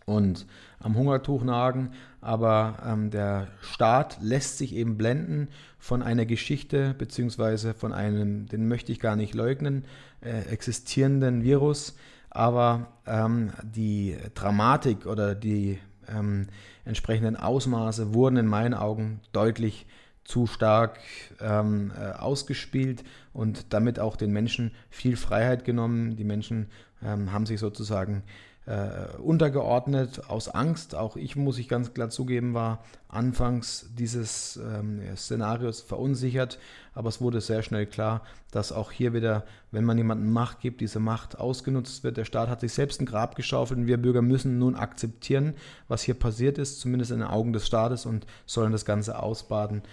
und 0.05 0.47
am 0.79 0.95
Hungertuch 0.95 1.43
nagen, 1.43 1.91
aber 2.19 2.79
ähm, 2.83 3.11
der 3.11 3.47
Staat 3.61 4.17
lässt 4.21 4.57
sich 4.57 4.73
eben 4.73 4.97
blenden 4.97 5.49
von 5.77 6.01
einer 6.01 6.25
Geschichte 6.25 6.95
beziehungsweise 6.97 7.75
von 7.75 7.93
einem, 7.93 8.47
den 8.47 8.67
möchte 8.67 8.91
ich 8.91 8.99
gar 8.99 9.15
nicht 9.15 9.35
leugnen, 9.35 9.85
äh, 10.21 10.41
existierenden 10.49 11.43
Virus, 11.43 11.95
aber 12.31 12.87
ähm, 13.05 13.51
die 13.63 14.17
Dramatik 14.33 15.05
oder 15.05 15.35
die 15.35 15.77
ähm, 16.07 16.47
entsprechenden 16.85 17.35
Ausmaße 17.35 18.13
wurden 18.13 18.37
in 18.37 18.47
meinen 18.47 18.73
Augen 18.73 19.19
deutlich 19.31 19.85
zu 20.23 20.47
stark 20.47 20.99
ähm, 21.39 21.91
äh, 21.99 22.11
ausgespielt 22.11 23.03
und 23.33 23.73
damit 23.73 23.99
auch 23.99 24.15
den 24.15 24.31
Menschen 24.31 24.71
viel 24.89 25.17
Freiheit 25.17 25.65
genommen. 25.65 26.15
Die 26.15 26.23
Menschen 26.23 26.67
ähm, 27.03 27.31
haben 27.31 27.45
sich 27.45 27.59
sozusagen 27.59 28.23
äh, 28.65 29.17
untergeordnet 29.17 30.29
aus 30.29 30.49
Angst. 30.49 30.95
Auch 30.95 31.15
ich, 31.15 31.35
muss 31.35 31.59
ich 31.59 31.67
ganz 31.67 31.93
klar 31.93 32.09
zugeben, 32.09 32.53
war 32.53 32.83
anfangs 33.07 33.89
dieses 33.97 34.57
ähm, 34.57 35.01
Szenarios 35.15 35.81
verunsichert, 35.81 36.59
aber 36.93 37.09
es 37.09 37.21
wurde 37.21 37.41
sehr 37.41 37.61
schnell 37.63 37.85
klar, 37.85 38.21
dass 38.51 38.71
auch 38.71 38.91
hier 38.91 39.13
wieder, 39.13 39.43
wenn 39.71 39.85
man 39.85 39.97
jemandem 39.97 40.31
Macht 40.31 40.59
gibt, 40.61 40.81
diese 40.81 40.99
Macht 40.99 41.39
ausgenutzt 41.39 42.03
wird. 42.03 42.17
Der 42.17 42.25
Staat 42.25 42.49
hat 42.49 42.61
sich 42.61 42.73
selbst 42.73 42.99
ein 42.99 43.05
Grab 43.05 43.35
geschaufelt 43.35 43.79
und 43.79 43.87
wir 43.87 43.97
Bürger 43.97 44.21
müssen 44.21 44.57
nun 44.57 44.75
akzeptieren, 44.75 45.53
was 45.87 46.01
hier 46.01 46.15
passiert 46.15 46.57
ist, 46.57 46.79
zumindest 46.79 47.11
in 47.11 47.19
den 47.19 47.27
Augen 47.27 47.53
des 47.53 47.67
Staates 47.67 48.05
und 48.05 48.25
sollen 48.45 48.71
das 48.71 48.85
Ganze 48.85 49.19
ausbaden. 49.19 49.83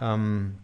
Ähm, 0.00 0.56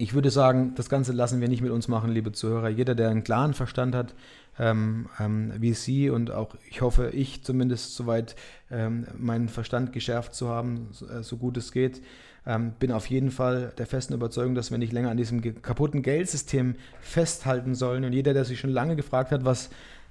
ich 0.00 0.14
würde 0.14 0.30
sagen, 0.30 0.74
das 0.76 0.88
Ganze 0.88 1.12
lassen 1.12 1.40
wir 1.40 1.48
nicht 1.48 1.60
mit 1.60 1.72
uns 1.72 1.88
machen, 1.88 2.12
liebe 2.12 2.30
Zuhörer. 2.30 2.68
Jeder, 2.68 2.94
der 2.94 3.10
einen 3.10 3.24
klaren 3.24 3.52
Verstand 3.52 3.96
hat, 3.96 4.14
ähm, 4.58 5.08
ähm, 5.18 5.52
wie 5.58 5.74
Sie 5.74 6.10
und 6.10 6.30
auch 6.30 6.54
ich 6.68 6.80
hoffe, 6.80 7.10
ich 7.10 7.42
zumindest 7.44 7.94
soweit 7.94 8.36
ähm, 8.70 9.06
meinen 9.16 9.48
Verstand 9.48 9.92
geschärft 9.92 10.34
zu 10.34 10.48
haben, 10.48 10.88
so, 10.92 11.06
äh, 11.06 11.22
so 11.22 11.36
gut 11.36 11.56
es 11.56 11.72
geht. 11.72 12.02
Ähm, 12.46 12.72
bin 12.78 12.92
auf 12.92 13.06
jeden 13.06 13.30
Fall 13.30 13.72
der 13.76 13.86
festen 13.86 14.14
Überzeugung, 14.14 14.54
dass 14.54 14.70
wir 14.70 14.78
nicht 14.78 14.92
länger 14.92 15.10
an 15.10 15.16
diesem 15.16 15.42
kaputten 15.60 16.02
Geldsystem 16.02 16.76
festhalten 17.00 17.74
sollen. 17.74 18.04
Und 18.04 18.12
jeder, 18.12 18.32
der 18.32 18.44
sich 18.44 18.58
schon 18.58 18.70
lange 18.70 18.96
gefragt 18.96 19.32
hat, 19.32 19.44
was 19.44 19.70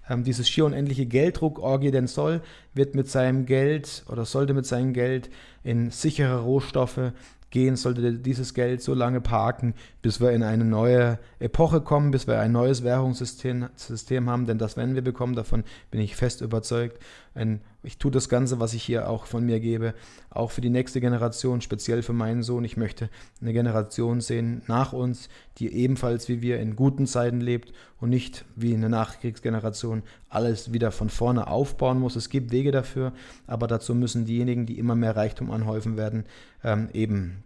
ähm, 0.09 0.23
dieses 0.23 0.47
schier 0.49 0.65
unendliche 0.65 1.05
Gelddruckorgie 1.05 1.91
denn 1.91 2.07
soll, 2.07 2.41
wird 2.73 2.95
mit 2.95 3.09
seinem 3.09 3.45
Geld 3.45 4.03
oder 4.07 4.25
sollte 4.25 4.53
mit 4.53 4.65
seinem 4.65 4.93
Geld 4.93 5.29
in 5.63 5.89
sichere 5.89 6.41
Rohstoffe 6.41 7.11
gehen, 7.49 7.75
sollte 7.75 8.13
dieses 8.13 8.53
Geld 8.53 8.81
so 8.81 8.93
lange 8.93 9.21
parken, 9.21 9.73
bis 10.01 10.19
wir 10.19 10.31
in 10.31 10.43
eine 10.43 10.65
neue 10.65 11.19
Epoche 11.39 11.81
kommen, 11.81 12.11
bis 12.11 12.27
wir 12.27 12.39
ein 12.39 12.51
neues 12.51 12.83
Währungssystem 12.83 13.69
System 13.75 14.29
haben, 14.29 14.45
denn 14.45 14.57
das 14.57 14.77
werden 14.77 14.95
wir 14.95 15.03
bekommen, 15.03 15.35
davon 15.35 15.63
bin 15.91 16.01
ich 16.01 16.15
fest 16.15 16.41
überzeugt. 16.41 17.01
Ein, 17.37 17.61
ich 17.83 17.99
tue 17.99 18.09
das 18.09 18.29
Ganze, 18.29 18.59
was 18.59 18.73
ich 18.73 18.81
hier 18.81 19.07
auch 19.07 19.27
von 19.27 19.45
mir 19.45 19.59
gebe, 19.59 19.93
auch 20.31 20.49
für 20.49 20.61
die 20.61 20.71
nächste 20.71 20.99
Generation, 20.99 21.61
speziell 21.61 22.01
für 22.01 22.13
meinen 22.13 22.41
Sohn. 22.41 22.63
Ich 22.65 22.77
möchte 22.77 23.09
eine 23.39 23.53
Generation 23.53 24.21
sehen 24.21 24.63
nach 24.67 24.91
uns, 24.91 25.29
die 25.59 25.71
ebenfalls 25.71 26.27
wie 26.29 26.41
wir 26.41 26.59
in 26.59 26.75
guten 26.75 27.05
Zeiten 27.05 27.39
lebt 27.39 27.73
und 27.99 28.09
nicht 28.09 28.43
wie 28.55 28.73
eine 28.73 28.89
Nachkriegsgeneration 28.89 30.01
alles 30.29 30.73
wieder 30.73 30.91
von 30.91 31.09
vorne 31.09 31.47
aufbauen 31.47 31.99
muss. 31.99 32.15
Es 32.15 32.29
gibt 32.29 32.51
Wege 32.51 32.71
dafür, 32.71 33.13
aber 33.45 33.67
dazu 33.67 33.93
müssen 33.93 34.25
diejenigen, 34.25 34.65
die 34.65 34.79
immer 34.79 34.95
mehr 34.95 35.15
Reichtum 35.15 35.51
anhäufen 35.51 35.95
werden, 35.95 36.25
ähm, 36.63 36.89
eben 36.93 37.43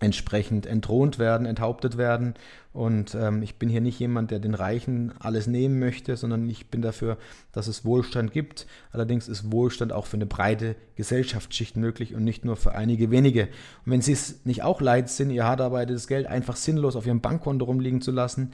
entsprechend 0.00 0.66
entthront 0.66 1.18
werden, 1.18 1.46
enthauptet 1.46 1.96
werden. 1.98 2.34
Und 2.72 3.14
ähm, 3.14 3.42
ich 3.42 3.56
bin 3.56 3.68
hier 3.68 3.80
nicht 3.80 3.98
jemand, 3.98 4.30
der 4.30 4.38
den 4.38 4.54
Reichen 4.54 5.12
alles 5.18 5.46
nehmen 5.46 5.78
möchte, 5.78 6.16
sondern 6.16 6.48
ich 6.48 6.68
bin 6.68 6.82
dafür, 6.82 7.18
dass 7.52 7.66
es 7.66 7.84
Wohlstand 7.84 8.32
gibt. 8.32 8.66
Allerdings 8.92 9.28
ist 9.28 9.52
Wohlstand 9.52 9.92
auch 9.92 10.06
für 10.06 10.16
eine 10.16 10.26
breite 10.26 10.76
Gesellschaftsschicht 10.96 11.76
möglich 11.76 12.14
und 12.14 12.24
nicht 12.24 12.44
nur 12.44 12.56
für 12.56 12.72
einige 12.72 13.10
wenige. 13.10 13.48
Und 13.84 13.92
wenn 13.92 14.02
Sie 14.02 14.12
es 14.12 14.44
nicht 14.44 14.62
auch 14.62 14.80
leid 14.80 15.10
sind, 15.10 15.30
Ihr 15.30 15.44
hart 15.44 15.60
erarbeitetes 15.60 16.06
Geld 16.06 16.26
einfach 16.26 16.56
sinnlos 16.56 16.96
auf 16.96 17.06
Ihrem 17.06 17.20
Bankkonto 17.20 17.64
rumliegen 17.64 18.00
zu 18.00 18.10
lassen, 18.10 18.52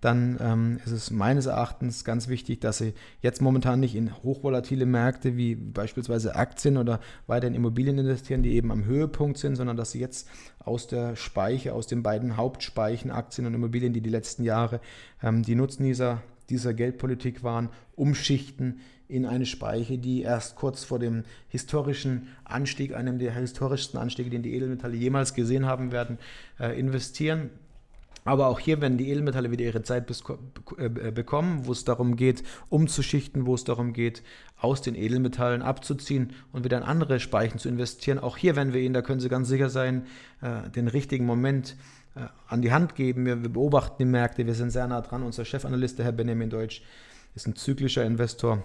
dann 0.00 0.38
ähm, 0.40 0.80
ist 0.84 0.92
es 0.92 1.10
meines 1.10 1.46
Erachtens 1.46 2.04
ganz 2.04 2.28
wichtig, 2.28 2.60
dass 2.60 2.78
Sie 2.78 2.94
jetzt 3.20 3.42
momentan 3.42 3.80
nicht 3.80 3.96
in 3.96 4.14
hochvolatile 4.22 4.86
Märkte 4.86 5.36
wie 5.36 5.56
beispielsweise 5.56 6.36
Aktien 6.36 6.76
oder 6.76 7.00
weiter 7.26 7.48
in 7.48 7.54
Immobilien 7.54 7.98
investieren, 7.98 8.42
die 8.42 8.54
eben 8.54 8.70
am 8.70 8.84
Höhepunkt 8.84 9.38
sind, 9.38 9.56
sondern 9.56 9.76
dass 9.76 9.90
Sie 9.90 10.00
jetzt 10.00 10.28
aus 10.60 10.86
der 10.86 11.16
Speiche, 11.16 11.74
aus 11.74 11.86
den 11.86 12.02
beiden 12.02 12.36
Hauptspeichen 12.36 13.10
Aktien 13.10 13.46
und 13.46 13.54
Immobilien, 13.54 13.92
die 13.92 14.00
die 14.00 14.10
letzten 14.10 14.44
Jahre 14.44 14.80
ähm, 15.22 15.42
die 15.42 15.56
Nutznießer 15.56 16.22
dieser 16.48 16.74
Geldpolitik 16.74 17.42
waren, 17.42 17.68
umschichten 17.96 18.80
in 19.08 19.24
eine 19.24 19.46
Speiche, 19.46 19.98
die 19.98 20.22
erst 20.22 20.56
kurz 20.56 20.84
vor 20.84 20.98
dem 20.98 21.24
historischen 21.48 22.28
Anstieg, 22.44 22.94
einem 22.94 23.18
der 23.18 23.34
historischsten 23.34 23.98
Anstiege, 23.98 24.30
den 24.30 24.42
die 24.42 24.54
Edelmetalle 24.54 24.96
jemals 24.96 25.34
gesehen 25.34 25.66
haben 25.66 25.92
werden, 25.92 26.18
äh, 26.60 26.78
investieren. 26.78 27.50
Aber 28.28 28.48
auch 28.48 28.60
hier 28.60 28.82
werden 28.82 28.98
die 28.98 29.08
Edelmetalle 29.08 29.50
wieder 29.50 29.64
ihre 29.64 29.82
Zeit 29.82 30.06
äh, 30.10 30.84
äh, 30.84 30.88
bekommen, 31.10 31.62
wo 31.64 31.72
es 31.72 31.86
darum 31.86 32.14
geht, 32.14 32.42
umzuschichten, 32.68 33.46
wo 33.46 33.54
es 33.54 33.64
darum 33.64 33.94
geht, 33.94 34.22
aus 34.60 34.82
den 34.82 34.94
Edelmetallen 34.94 35.62
abzuziehen 35.62 36.34
und 36.52 36.62
wieder 36.62 36.76
in 36.76 36.82
andere 36.82 37.20
Speichen 37.20 37.58
zu 37.58 37.70
investieren. 37.70 38.18
Auch 38.18 38.36
hier 38.36 38.54
werden 38.54 38.74
wir 38.74 38.82
Ihnen, 38.82 38.92
da 38.92 39.00
können 39.00 39.20
Sie 39.20 39.30
ganz 39.30 39.48
sicher 39.48 39.70
sein, 39.70 40.04
äh, 40.42 40.68
den 40.68 40.88
richtigen 40.88 41.24
Moment 41.24 41.76
an 42.48 42.62
die 42.62 42.72
Hand 42.72 42.96
geben. 42.96 43.26
Wir 43.26 43.36
beobachten 43.36 43.94
die 44.00 44.04
Märkte, 44.04 44.44
wir 44.44 44.54
sind 44.54 44.70
sehr 44.70 44.88
nah 44.88 45.02
dran. 45.02 45.22
Unser 45.22 45.44
Chefanalyst, 45.44 45.98
der 45.98 46.04
Herr 46.04 46.12
Benjamin 46.12 46.50
Deutsch, 46.50 46.82
ist 47.36 47.46
ein 47.46 47.54
zyklischer 47.54 48.04
Investor 48.04 48.64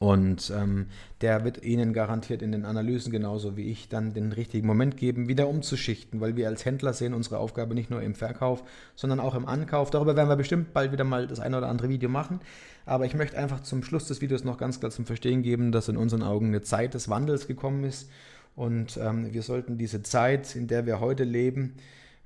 Und 0.00 0.52
ähm, 0.54 0.86
der 1.20 1.44
wird 1.44 1.64
Ihnen 1.64 1.92
garantiert 1.92 2.42
in 2.42 2.52
den 2.52 2.64
Analysen 2.64 3.12
genauso 3.12 3.56
wie 3.56 3.70
ich 3.70 3.88
dann 3.88 4.12
den 4.12 4.32
richtigen 4.32 4.66
Moment 4.66 4.96
geben, 4.96 5.28
wieder 5.28 5.48
umzuschichten, 5.48 6.20
weil 6.20 6.36
wir 6.36 6.48
als 6.48 6.64
Händler 6.64 6.92
sehen 6.92 7.14
unsere 7.14 7.38
Aufgabe 7.38 7.74
nicht 7.74 7.90
nur 7.90 8.02
im 8.02 8.14
Verkauf, 8.14 8.64
sondern 8.96 9.20
auch 9.20 9.34
im 9.34 9.46
Ankauf. 9.46 9.90
Darüber 9.90 10.16
werden 10.16 10.28
wir 10.28 10.36
bestimmt 10.36 10.72
bald 10.72 10.92
wieder 10.92 11.04
mal 11.04 11.26
das 11.26 11.40
eine 11.40 11.58
oder 11.58 11.68
andere 11.68 11.88
Video 11.88 12.08
machen. 12.08 12.40
Aber 12.86 13.06
ich 13.06 13.14
möchte 13.14 13.38
einfach 13.38 13.60
zum 13.60 13.82
Schluss 13.82 14.08
des 14.08 14.20
Videos 14.20 14.44
noch 14.44 14.58
ganz 14.58 14.80
klar 14.80 14.90
zum 14.90 15.06
Verstehen 15.06 15.42
geben, 15.42 15.72
dass 15.72 15.88
in 15.88 15.96
unseren 15.96 16.22
Augen 16.22 16.48
eine 16.48 16.62
Zeit 16.62 16.94
des 16.94 17.08
Wandels 17.08 17.46
gekommen 17.46 17.84
ist. 17.84 18.10
Und 18.56 18.98
ähm, 18.98 19.32
wir 19.32 19.42
sollten 19.42 19.78
diese 19.78 20.02
Zeit, 20.02 20.54
in 20.54 20.66
der 20.66 20.86
wir 20.86 21.00
heute 21.00 21.24
leben, 21.24 21.74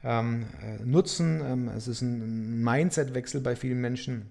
ähm, 0.02 0.46
äh, 0.62 0.85
nutzen. 0.85 1.40
Ähm, 1.44 1.68
es 1.68 1.87
ist 1.87 2.02
ein 2.02 2.62
Mindset-Wechsel 2.62 3.40
bei 3.40 3.57
vielen 3.57 3.81
Menschen 3.81 4.31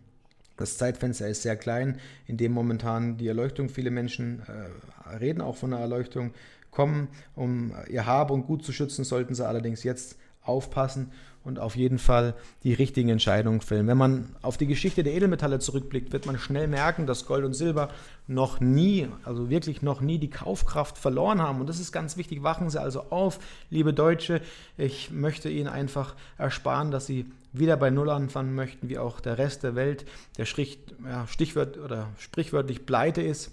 das 0.57 0.77
Zeitfenster 0.77 1.27
ist 1.27 1.43
sehr 1.43 1.55
klein, 1.55 1.99
in 2.25 2.37
dem 2.37 2.51
momentan 2.51 3.17
die 3.17 3.27
Erleuchtung, 3.27 3.69
viele 3.69 3.91
Menschen 3.91 4.41
äh, 4.47 5.15
reden 5.15 5.41
auch 5.41 5.55
von 5.55 5.73
einer 5.73 5.81
Erleuchtung, 5.81 6.33
kommen, 6.71 7.07
um 7.35 7.73
ihr 7.89 8.05
Hab 8.05 8.29
und 8.29 8.45
Gut 8.45 8.63
zu 8.63 8.71
schützen, 8.71 9.03
sollten 9.03 9.33
sie 9.33 9.47
allerdings 9.47 9.83
jetzt 9.83 10.17
aufpassen 10.43 11.11
und 11.47 11.59
auf 11.59 11.77
jeden 11.77 11.97
Fall 11.97 12.33
die 12.63 12.73
richtigen 12.73 13.07
Entscheidungen 13.07 13.61
fällen. 13.61 13.87
Wenn 13.87 13.97
man 13.97 14.35
auf 14.41 14.57
die 14.57 14.67
Geschichte 14.67 15.01
der 15.01 15.13
Edelmetalle 15.13 15.59
zurückblickt, 15.59 16.11
wird 16.11 16.25
man 16.25 16.37
schnell 16.37 16.67
merken, 16.67 17.07
dass 17.07 17.25
Gold 17.25 17.45
und 17.45 17.53
Silber 17.53 17.87
noch 18.27 18.59
nie, 18.59 19.07
also 19.23 19.49
wirklich 19.49 19.81
noch 19.81 20.01
nie 20.01 20.19
die 20.19 20.29
Kaufkraft 20.29 20.97
verloren 20.97 21.41
haben. 21.41 21.61
Und 21.61 21.69
das 21.69 21.79
ist 21.79 21.93
ganz 21.93 22.17
wichtig. 22.17 22.43
Wachen 22.43 22.69
Sie 22.69 22.81
also 22.81 23.05
auf, 23.11 23.39
liebe 23.69 23.93
Deutsche. 23.93 24.41
Ich 24.77 25.09
möchte 25.09 25.49
Ihnen 25.49 25.69
einfach 25.69 26.15
ersparen, 26.37 26.91
dass 26.91 27.05
Sie 27.05 27.25
wieder 27.53 27.77
bei 27.77 27.91
Null 27.91 28.09
anfangen 28.09 28.53
möchten, 28.53 28.89
wie 28.89 28.97
auch 28.97 29.21
der 29.21 29.37
Rest 29.37 29.63
der 29.63 29.73
Welt, 29.73 30.05
der 30.37 30.43
Stichwort 30.43 31.77
oder 31.77 32.09
sprichwörtlich 32.19 32.85
pleite 32.85 33.21
ist. 33.21 33.51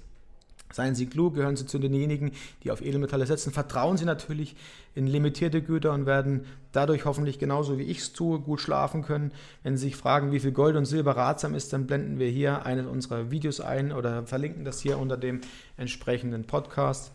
Seien 0.74 0.96
Sie 0.96 1.06
klug, 1.06 1.34
gehören 1.34 1.54
Sie 1.54 1.66
zu 1.66 1.78
denjenigen, 1.78 2.32
die 2.64 2.72
auf 2.72 2.82
Edelmetalle 2.82 3.26
setzen. 3.26 3.52
Vertrauen 3.52 3.96
Sie 3.96 4.04
natürlich 4.04 4.56
in 4.96 5.06
limitierte 5.06 5.62
Güter 5.62 5.92
und 5.92 6.04
werden 6.04 6.46
dadurch 6.72 7.04
hoffentlich 7.04 7.38
genauso 7.38 7.78
wie 7.78 7.84
ich 7.84 7.98
es 7.98 8.12
tue, 8.12 8.40
gut 8.40 8.60
schlafen 8.60 9.02
können. 9.02 9.30
Wenn 9.62 9.76
Sie 9.76 9.84
sich 9.84 9.94
fragen, 9.96 10.32
wie 10.32 10.40
viel 10.40 10.50
Gold 10.50 10.74
und 10.74 10.86
Silber 10.86 11.16
ratsam 11.16 11.54
ist, 11.54 11.72
dann 11.72 11.86
blenden 11.86 12.18
wir 12.18 12.28
hier 12.28 12.66
eines 12.66 12.86
unserer 12.86 13.30
Videos 13.30 13.60
ein 13.60 13.92
oder 13.92 14.26
verlinken 14.26 14.64
das 14.64 14.80
hier 14.80 14.98
unter 14.98 15.16
dem 15.16 15.42
entsprechenden 15.76 16.42
Podcast, 16.42 17.12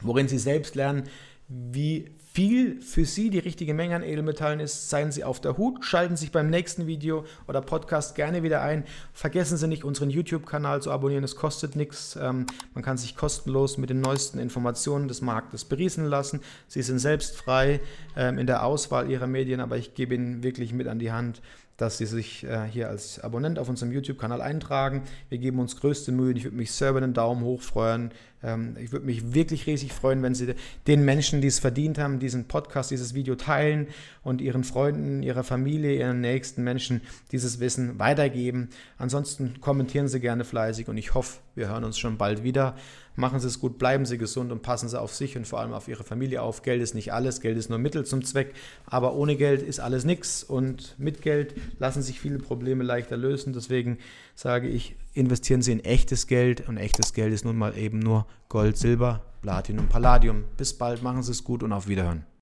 worin 0.00 0.26
Sie 0.26 0.38
selbst 0.38 0.74
lernen, 0.74 1.02
wie 1.46 2.10
viel 2.38 2.80
für 2.80 3.04
Sie 3.04 3.30
die 3.30 3.40
richtige 3.40 3.74
Menge 3.74 3.96
an 3.96 4.04
Edelmetallen 4.04 4.60
ist, 4.60 4.90
seien 4.90 5.10
Sie 5.10 5.24
auf 5.24 5.40
der 5.40 5.58
Hut, 5.58 5.84
schalten 5.84 6.16
Sie 6.16 6.20
sich 6.20 6.30
beim 6.30 6.50
nächsten 6.50 6.86
Video 6.86 7.24
oder 7.48 7.60
Podcast 7.60 8.14
gerne 8.14 8.44
wieder 8.44 8.62
ein. 8.62 8.84
Vergessen 9.12 9.56
Sie 9.56 9.66
nicht, 9.66 9.82
unseren 9.82 10.08
YouTube-Kanal 10.08 10.80
zu 10.80 10.92
abonnieren, 10.92 11.24
es 11.24 11.34
kostet 11.34 11.74
nichts. 11.74 12.14
Ähm, 12.14 12.46
man 12.74 12.84
kann 12.84 12.96
sich 12.96 13.16
kostenlos 13.16 13.76
mit 13.76 13.90
den 13.90 14.00
neuesten 14.00 14.38
Informationen 14.38 15.08
des 15.08 15.20
Marktes 15.20 15.64
beriesen 15.64 16.04
lassen. 16.04 16.38
Sie 16.68 16.82
sind 16.82 17.00
selbst 17.00 17.34
frei 17.34 17.80
ähm, 18.16 18.38
in 18.38 18.46
der 18.46 18.62
Auswahl 18.62 19.10
Ihrer 19.10 19.26
Medien, 19.26 19.58
aber 19.58 19.76
ich 19.76 19.94
gebe 19.94 20.14
Ihnen 20.14 20.44
wirklich 20.44 20.72
mit 20.72 20.86
an 20.86 21.00
die 21.00 21.10
Hand, 21.10 21.42
dass 21.78 21.96
Sie 21.96 22.06
sich 22.06 22.44
äh, 22.44 22.66
hier 22.70 22.88
als 22.88 23.20
Abonnent 23.20 23.58
auf 23.58 23.68
unserem 23.68 23.92
YouTube-Kanal 23.92 24.42
eintragen. 24.42 25.04
Wir 25.30 25.38
geben 25.38 25.60
uns 25.60 25.80
größte 25.80 26.12
Mühe. 26.12 26.32
Ich 26.32 26.44
würde 26.44 26.56
mich 26.56 26.72
selber 26.72 26.98
einen 26.98 27.14
Daumen 27.14 27.42
hoch 27.42 27.62
freuen. 27.62 28.10
Ähm, 28.42 28.76
ich 28.80 28.90
würde 28.90 29.06
mich 29.06 29.32
wirklich 29.32 29.66
riesig 29.66 29.92
freuen, 29.92 30.22
wenn 30.22 30.34
Sie 30.34 30.54
den 30.88 31.04
Menschen, 31.04 31.40
die 31.40 31.46
es 31.46 31.60
verdient 31.60 31.98
haben, 31.98 32.18
diesen 32.18 32.48
Podcast, 32.48 32.90
dieses 32.90 33.14
Video 33.14 33.36
teilen 33.36 33.86
und 34.28 34.42
Ihren 34.42 34.62
Freunden, 34.62 35.22
Ihrer 35.22 35.42
Familie, 35.42 35.96
Ihren 35.98 36.20
nächsten 36.20 36.62
Menschen 36.62 37.00
dieses 37.32 37.60
Wissen 37.60 37.98
weitergeben. 37.98 38.68
Ansonsten 38.98 39.60
kommentieren 39.60 40.06
Sie 40.06 40.20
gerne 40.20 40.44
fleißig 40.44 40.88
und 40.88 40.98
ich 40.98 41.14
hoffe, 41.14 41.38
wir 41.54 41.68
hören 41.68 41.84
uns 41.84 41.98
schon 41.98 42.18
bald 42.18 42.44
wieder. 42.44 42.76
Machen 43.16 43.40
Sie 43.40 43.48
es 43.48 43.58
gut, 43.58 43.78
bleiben 43.78 44.04
Sie 44.04 44.18
gesund 44.18 44.52
und 44.52 44.62
passen 44.62 44.88
Sie 44.88 45.00
auf 45.00 45.12
sich 45.12 45.36
und 45.36 45.46
vor 45.46 45.58
allem 45.58 45.72
auf 45.72 45.88
Ihre 45.88 46.04
Familie 46.04 46.42
auf. 46.42 46.62
Geld 46.62 46.82
ist 46.82 46.94
nicht 46.94 47.12
alles, 47.12 47.40
Geld 47.40 47.56
ist 47.56 47.70
nur 47.70 47.78
Mittel 47.78 48.04
zum 48.04 48.22
Zweck, 48.22 48.54
aber 48.86 49.14
ohne 49.14 49.34
Geld 49.34 49.62
ist 49.62 49.80
alles 49.80 50.04
nichts 50.04 50.44
und 50.44 50.94
mit 50.98 51.22
Geld 51.22 51.54
lassen 51.78 52.02
sich 52.02 52.20
viele 52.20 52.38
Probleme 52.38 52.84
leichter 52.84 53.16
lösen. 53.16 53.54
Deswegen 53.54 53.98
sage 54.36 54.68
ich, 54.68 54.94
investieren 55.14 55.62
Sie 55.62 55.72
in 55.72 55.80
echtes 55.80 56.26
Geld 56.28 56.68
und 56.68 56.76
echtes 56.76 57.12
Geld 57.14 57.32
ist 57.32 57.44
nun 57.44 57.56
mal 57.56 57.76
eben 57.76 57.98
nur 57.98 58.26
Gold, 58.48 58.76
Silber, 58.76 59.24
Platin 59.42 59.78
und 59.78 59.88
Palladium. 59.88 60.44
Bis 60.56 60.76
bald, 60.76 61.02
machen 61.02 61.22
Sie 61.22 61.32
es 61.32 61.42
gut 61.42 61.62
und 61.62 61.72
auf 61.72 61.88
Wiederhören. 61.88 62.28